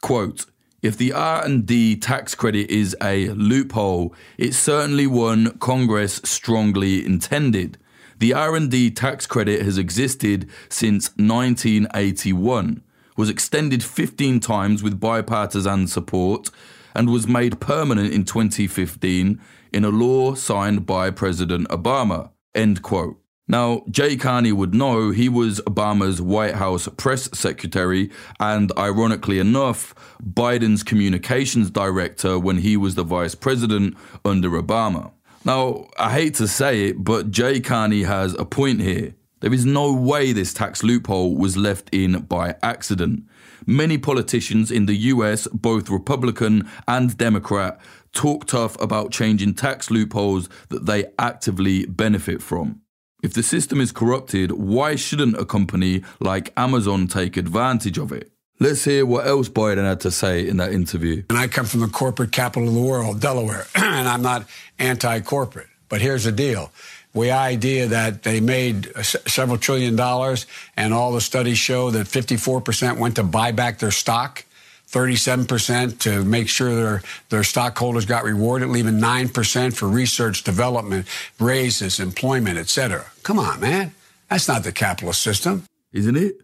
Quote, 0.02 0.48
if 0.82 0.98
the 0.98 1.14
R&D 1.14 1.96
tax 1.96 2.36
credit 2.36 2.70
is 2.70 2.94
a 3.02 3.30
loophole, 3.30 4.14
it's 4.38 4.58
certainly 4.58 5.08
one 5.08 5.58
Congress 5.60 6.20
strongly 6.26 7.06
intended. 7.06 7.78
The 8.18 8.34
R&D 8.34 8.92
tax 8.92 9.26
credit 9.26 9.62
has 9.62 9.78
existed 9.78 10.50
since 10.68 11.12
1981, 11.12 12.84
was 13.16 13.30
extended 13.30 13.82
15 13.82 14.42
times 14.42 14.84
with 14.84 15.00
bipartisan 15.00 15.88
support, 15.88 16.50
and 16.94 17.10
was 17.10 17.28
made 17.28 17.62
permanent 17.62 18.12
in 18.12 18.26
2015 18.26 19.40
in 19.74 19.86
a 19.86 19.90
law 19.90 20.36
signed 20.36 20.86
by 20.86 21.10
President 21.12 21.68
Obama. 21.70 22.32
End 22.54 22.82
quote. 22.82 23.20
Now, 23.48 23.82
Jay 23.90 24.16
Carney 24.16 24.52
would 24.52 24.76
know 24.76 25.10
he 25.10 25.28
was 25.28 25.60
Obama's 25.62 26.22
White 26.22 26.54
House 26.54 26.88
press 26.98 27.30
secretary 27.34 28.12
and, 28.40 28.72
ironically 28.78 29.40
enough, 29.40 29.96
Biden's 30.24 30.84
communications 30.84 31.72
director 31.72 32.38
when 32.38 32.58
he 32.58 32.78
was 32.78 32.94
the 32.94 33.04
vice 33.04 33.34
president 33.34 33.98
under 34.24 34.52
Obama. 34.52 35.12
Now, 35.46 35.88
I 35.98 36.12
hate 36.12 36.36
to 36.36 36.48
say 36.48 36.90
it, 36.90 37.04
but 37.04 37.32
Jay 37.32 37.60
Carney 37.60 38.04
has 38.04 38.36
a 38.36 38.46
point 38.46 38.82
here. 38.82 39.16
There 39.40 39.54
is 39.54 39.66
no 39.66 39.94
way 39.94 40.32
this 40.32 40.54
tax 40.54 40.84
loophole 40.84 41.36
was 41.36 41.58
left 41.58 41.90
in 41.92 42.20
by 42.24 42.56
accident. 42.62 43.24
Many 43.66 43.98
politicians 43.98 44.70
in 44.70 44.86
the 44.86 44.96
US, 44.96 45.48
both 45.48 45.90
Republican 45.90 46.70
and 46.88 47.18
Democrat, 47.18 47.80
talk 48.14 48.46
tough 48.46 48.80
about 48.82 49.12
changing 49.12 49.54
tax 49.54 49.90
loopholes 49.92 50.50
that 50.70 50.86
they 50.86 51.06
actively 51.18 51.86
benefit 51.86 52.42
from. 52.42 52.82
If 53.22 53.34
the 53.34 53.44
system 53.44 53.82
is 53.82 53.92
corrupted, 53.92 54.52
why 54.52 54.96
shouldn't 54.96 55.38
a 55.38 55.46
company 55.46 56.04
like 56.20 56.54
Amazon 56.56 57.08
take 57.08 57.36
advantage 57.36 57.98
of 57.98 58.12
it? 58.12 58.32
Let's 58.62 58.84
hear 58.84 59.06
what 59.06 59.26
else 59.26 59.48
Biden 59.48 59.86
had 59.86 60.02
to 60.02 60.12
say 60.12 60.46
in 60.48 60.58
that 60.58 60.74
interview. 60.74 61.24
And 61.30 61.38
I 61.38 61.48
come 61.48 61.66
from 61.66 61.80
the 61.80 61.88
corporate 61.88 62.32
capital 62.34 62.68
of 62.68 62.74
the 62.74 62.82
world, 62.82 63.22
Delaware, 63.22 63.66
and 63.76 64.08
I'm 64.08 64.22
not 64.22 64.48
anti 64.78 65.20
corporate. 65.22 65.68
But 65.88 66.02
here's 66.02 66.26
the 66.26 66.32
deal. 66.32 66.72
The 67.14 67.32
idea 67.32 67.88
that 67.88 68.24
they 68.24 68.40
made 68.40 68.92
several 69.04 69.58
trillion 69.58 69.96
dollars, 69.96 70.46
and 70.78 70.94
all 70.94 71.12
the 71.12 71.22
studies 71.22 71.58
show 71.58 71.90
that 71.90 72.06
54% 72.06 73.00
went 73.00 73.16
to 73.16 73.24
buy 73.24 73.52
back 73.52 73.80
their 73.80 73.92
stock. 73.92 74.46
37% 74.92 76.00
to 76.00 76.24
make 76.24 76.50
sure 76.50 76.74
their, 76.74 77.02
their 77.30 77.44
stockholders 77.44 78.06
got 78.06 78.24
rewarded, 78.24 78.70
leaving 78.70 78.96
9% 78.96 79.74
for 79.76 79.88
research, 79.88 80.44
development, 80.44 81.06
raises, 81.40 82.00
employment, 82.00 82.58
etc. 82.58 83.06
Come 83.24 83.38
on, 83.38 83.60
man. 83.60 83.94
That's 84.30 84.48
not 84.48 84.64
the 84.64 84.72
capitalist 84.72 85.22
system. 85.22 85.64
Isn't 85.94 86.18
it? 86.18 86.42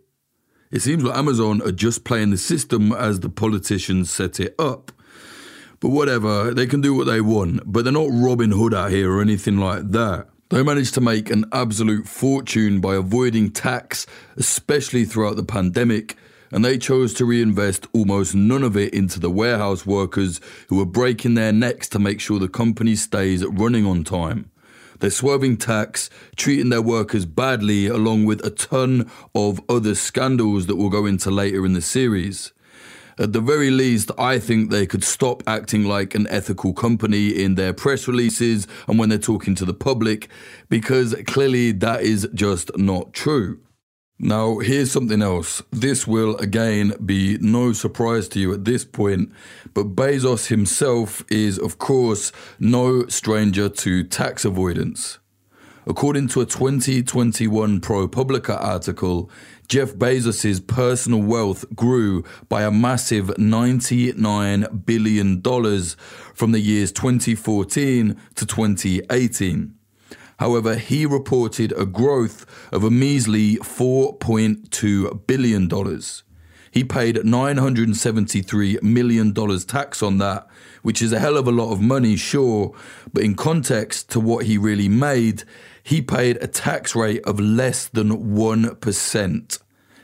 It 0.71 0.81
seems 0.81 1.03
like 1.03 1.17
Amazon 1.17 1.61
are 1.61 1.71
just 1.71 2.03
playing 2.03 2.31
the 2.31 2.37
system 2.37 2.91
as 2.91 3.19
the 3.19 3.29
politicians 3.29 4.11
set 4.11 4.39
it 4.39 4.53
up. 4.59 4.91
But 5.79 5.89
whatever, 5.89 6.53
they 6.53 6.67
can 6.67 6.81
do 6.81 6.93
what 6.93 7.05
they 7.05 7.21
want, 7.21 7.61
but 7.65 7.83
they're 7.83 7.93
not 7.93 8.09
Robin 8.11 8.51
Hood 8.51 8.73
out 8.73 8.91
here 8.91 9.11
or 9.11 9.21
anything 9.21 9.57
like 9.57 9.91
that. 9.91 10.27
They 10.49 10.63
managed 10.63 10.93
to 10.95 11.01
make 11.01 11.29
an 11.29 11.45
absolute 11.51 12.07
fortune 12.07 12.79
by 12.79 12.95
avoiding 12.95 13.51
tax, 13.51 14.05
especially 14.37 15.05
throughout 15.05 15.35
the 15.35 15.43
pandemic, 15.43 16.15
and 16.55 16.63
they 16.63 16.77
chose 16.77 17.13
to 17.13 17.25
reinvest 17.25 17.85
almost 17.91 18.33
none 18.33 18.63
of 18.63 18.77
it 18.77 18.93
into 18.93 19.19
the 19.19 19.29
warehouse 19.29 19.85
workers 19.85 20.39
who 20.69 20.79
are 20.79 20.85
breaking 20.85 21.33
their 21.33 21.51
necks 21.51 21.89
to 21.89 21.99
make 21.99 22.21
sure 22.21 22.39
the 22.39 22.47
company 22.47 22.95
stays 22.95 23.45
running 23.45 23.85
on 23.85 24.05
time. 24.05 24.49
They're 24.99 25.09
swerving 25.09 25.57
tax, 25.57 26.09
treating 26.37 26.69
their 26.69 26.81
workers 26.81 27.25
badly, 27.25 27.87
along 27.87 28.23
with 28.23 28.43
a 28.45 28.51
ton 28.51 29.11
of 29.35 29.59
other 29.67 29.95
scandals 29.95 30.67
that 30.67 30.77
we'll 30.77 30.87
go 30.87 31.05
into 31.05 31.29
later 31.29 31.65
in 31.65 31.73
the 31.73 31.81
series. 31.81 32.53
At 33.19 33.33
the 33.33 33.41
very 33.41 33.69
least, 33.69 34.09
I 34.17 34.39
think 34.39 34.71
they 34.71 34.85
could 34.85 35.03
stop 35.03 35.43
acting 35.45 35.83
like 35.83 36.15
an 36.15 36.25
ethical 36.29 36.73
company 36.73 37.31
in 37.31 37.55
their 37.55 37.73
press 37.73 38.07
releases 38.07 38.65
and 38.87 38.97
when 38.97 39.09
they're 39.09 39.17
talking 39.17 39.55
to 39.55 39.65
the 39.65 39.73
public, 39.73 40.29
because 40.69 41.13
clearly 41.27 41.73
that 41.73 42.03
is 42.03 42.29
just 42.33 42.77
not 42.77 43.11
true. 43.11 43.59
Now, 44.17 44.59
here's 44.59 44.93
something 44.93 45.21
else. 45.21 45.61
This 45.71 46.07
will 46.07 46.37
again 46.37 46.93
be 47.05 47.37
no 47.41 47.73
surprise 47.73 48.29
to 48.29 48.39
you 48.39 48.53
at 48.53 48.63
this 48.63 48.85
point, 48.85 49.29
but 49.73 49.93
Bezos 49.93 50.47
himself 50.47 51.25
is, 51.29 51.59
of 51.59 51.79
course, 51.79 52.31
no 52.57 53.07
stranger 53.07 53.67
to 53.67 54.03
tax 54.05 54.45
avoidance. 54.45 55.19
According 55.85 56.29
to 56.29 56.41
a 56.41 56.45
2021 56.45 57.81
ProPublica 57.81 58.59
article, 58.59 59.29
Jeff 59.67 59.93
Bezos' 59.93 60.65
personal 60.65 61.21
wealth 61.21 61.65
grew 61.75 62.23
by 62.47 62.63
a 62.63 62.71
massive 62.71 63.27
$99 63.27 64.85
billion 64.85 65.41
from 66.33 66.51
the 66.53 66.59
years 66.59 66.91
2014 66.93 68.15
to 68.35 68.45
2018. 68.45 69.75
However, 70.37 70.75
he 70.75 71.05
reported 71.05 71.71
a 71.77 71.85
growth 71.85 72.45
of 72.71 72.83
a 72.83 72.91
measly 72.91 73.55
$4.2 73.57 75.27
billion. 75.27 75.69
He 76.71 76.83
paid 76.83 77.15
$973 77.15 78.83
million 78.83 79.33
tax 79.33 80.03
on 80.03 80.17
that, 80.17 80.45
which 80.81 81.01
is 81.01 81.13
a 81.13 81.19
hell 81.19 81.37
of 81.37 81.47
a 81.47 81.51
lot 81.51 81.71
of 81.71 81.79
money, 81.79 82.17
sure, 82.17 82.75
but 83.13 83.23
in 83.23 83.35
context 83.35 84.09
to 84.11 84.19
what 84.19 84.45
he 84.45 84.57
really 84.57 84.89
made, 84.89 85.45
he 85.83 86.01
paid 86.01 86.37
a 86.41 86.47
tax 86.47 86.93
rate 86.93 87.23
of 87.23 87.39
less 87.39 87.87
than 87.87 88.35
1%. 88.35 89.59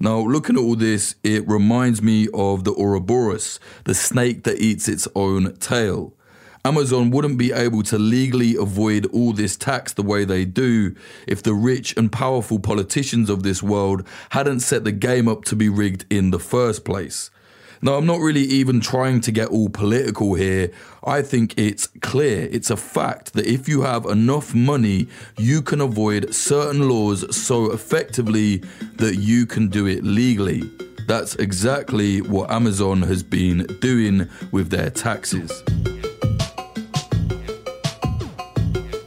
Now, 0.00 0.20
looking 0.20 0.56
at 0.56 0.62
all 0.62 0.74
this, 0.74 1.16
it 1.22 1.46
reminds 1.46 2.00
me 2.00 2.28
of 2.32 2.64
the 2.64 2.72
Ouroboros, 2.72 3.60
the 3.84 3.94
snake 3.94 4.44
that 4.44 4.58
eats 4.58 4.88
its 4.88 5.06
own 5.14 5.54
tail. 5.56 6.14
Amazon 6.64 7.10
wouldn't 7.10 7.36
be 7.36 7.52
able 7.52 7.82
to 7.82 7.98
legally 7.98 8.56
avoid 8.56 9.04
all 9.12 9.34
this 9.34 9.54
tax 9.54 9.92
the 9.92 10.02
way 10.02 10.24
they 10.24 10.46
do 10.46 10.94
if 11.28 11.42
the 11.42 11.52
rich 11.52 11.94
and 11.98 12.10
powerful 12.10 12.58
politicians 12.58 13.28
of 13.28 13.42
this 13.42 13.62
world 13.62 14.02
hadn't 14.30 14.60
set 14.60 14.84
the 14.84 14.92
game 14.92 15.28
up 15.28 15.44
to 15.44 15.54
be 15.54 15.68
rigged 15.68 16.06
in 16.08 16.30
the 16.30 16.38
first 16.38 16.86
place. 16.86 17.30
Now, 17.84 17.96
I'm 17.96 18.06
not 18.06 18.20
really 18.20 18.44
even 18.44 18.80
trying 18.80 19.20
to 19.20 19.30
get 19.30 19.48
all 19.48 19.68
political 19.68 20.32
here. 20.32 20.70
I 21.04 21.20
think 21.20 21.58
it's 21.58 21.86
clear, 22.00 22.48
it's 22.50 22.70
a 22.70 22.78
fact 22.78 23.34
that 23.34 23.46
if 23.46 23.68
you 23.68 23.82
have 23.82 24.06
enough 24.06 24.54
money, 24.54 25.06
you 25.36 25.60
can 25.60 25.82
avoid 25.82 26.34
certain 26.34 26.88
laws 26.88 27.36
so 27.36 27.72
effectively 27.72 28.62
that 28.96 29.16
you 29.16 29.44
can 29.44 29.68
do 29.68 29.84
it 29.84 30.02
legally. 30.02 30.62
That's 31.06 31.34
exactly 31.34 32.22
what 32.22 32.50
Amazon 32.50 33.02
has 33.02 33.22
been 33.22 33.66
doing 33.82 34.30
with 34.50 34.70
their 34.70 34.88
taxes. 34.88 35.62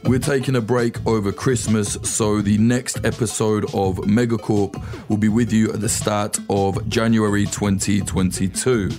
We're 0.08 0.18
taking 0.18 0.56
a 0.56 0.62
break 0.62 1.06
over 1.06 1.32
Christmas, 1.32 1.98
so 2.02 2.40
the 2.40 2.56
next 2.56 3.04
episode 3.04 3.64
of 3.74 3.98
Megacorp 3.98 4.82
will 5.10 5.18
be 5.18 5.28
with 5.28 5.52
you 5.52 5.70
at 5.70 5.82
the 5.82 5.88
start 5.90 6.38
of 6.48 6.88
January 6.88 7.44
2022. 7.44 8.90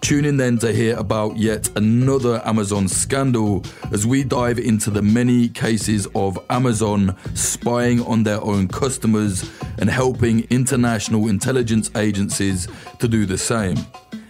Tune 0.00 0.24
in 0.24 0.38
then 0.38 0.56
to 0.60 0.72
hear 0.72 0.96
about 0.96 1.36
yet 1.36 1.68
another 1.76 2.40
Amazon 2.46 2.88
scandal 2.88 3.62
as 3.92 4.06
we 4.06 4.24
dive 4.24 4.58
into 4.58 4.90
the 4.90 5.02
many 5.02 5.50
cases 5.50 6.08
of 6.14 6.38
Amazon 6.48 7.14
spying 7.34 8.00
on 8.06 8.22
their 8.22 8.42
own 8.42 8.68
customers 8.68 9.50
and 9.76 9.90
helping 9.90 10.46
international 10.48 11.28
intelligence 11.28 11.90
agencies 11.94 12.66
to 13.00 13.06
do 13.06 13.26
the 13.26 13.36
same. 13.36 13.76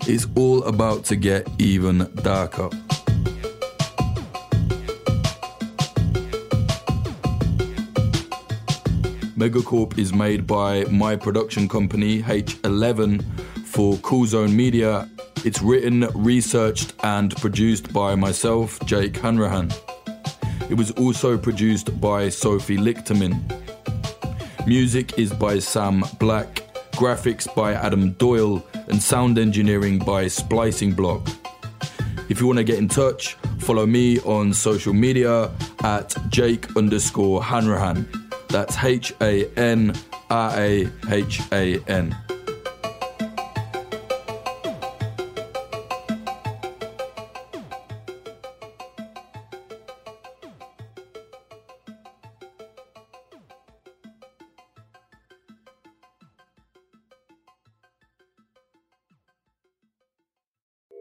It's 0.08 0.26
all 0.34 0.64
about 0.64 1.04
to 1.04 1.16
get 1.16 1.48
even 1.60 2.10
darker. 2.24 2.70
Megacorp 9.38 9.96
is 9.96 10.12
made 10.12 10.48
by 10.48 10.82
my 10.86 11.14
production 11.14 11.68
company, 11.68 12.24
H11, 12.24 13.22
for 13.66 13.96
Cool 13.98 14.26
Zone 14.26 14.56
Media. 14.56 15.08
It's 15.44 15.62
written, 15.62 16.08
researched, 16.12 16.92
and 17.04 17.36
produced 17.36 17.92
by 17.92 18.16
myself, 18.16 18.80
Jake 18.84 19.16
Hanrahan. 19.18 19.70
It 20.68 20.74
was 20.74 20.90
also 20.92 21.38
produced 21.38 22.00
by 22.00 22.30
Sophie 22.30 22.78
Lichterman. 22.78 23.38
Music 24.66 25.16
is 25.20 25.32
by 25.32 25.60
Sam 25.60 26.02
Black, 26.18 26.56
graphics 26.94 27.46
by 27.54 27.74
Adam 27.74 28.14
Doyle, 28.14 28.66
and 28.88 29.00
sound 29.00 29.38
engineering 29.38 30.00
by 30.00 30.26
Splicing 30.26 30.94
Block. 30.94 31.28
If 32.28 32.40
you 32.40 32.48
want 32.48 32.58
to 32.58 32.64
get 32.64 32.78
in 32.78 32.88
touch, 32.88 33.34
follow 33.60 33.86
me 33.86 34.18
on 34.22 34.52
social 34.52 34.92
media 34.92 35.52
at 35.84 36.16
Jake 36.28 36.76
underscore 36.76 37.44
Hanrahan. 37.44 38.27
That's 38.48 38.82
H 38.82 39.12
A 39.20 39.46
N 39.56 39.94
R 40.30 40.52
A 40.56 40.88
H 41.10 41.40
A 41.52 41.78
N. 41.86 42.16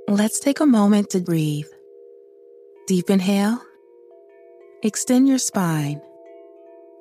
Let's 0.09 0.39
take 0.39 0.59
a 0.59 0.65
moment 0.65 1.09
to 1.11 1.19
breathe. 1.19 1.67
Deep 2.87 3.09
inhale. 3.09 3.61
Extend 4.81 5.27
your 5.27 5.37
spine. 5.37 6.01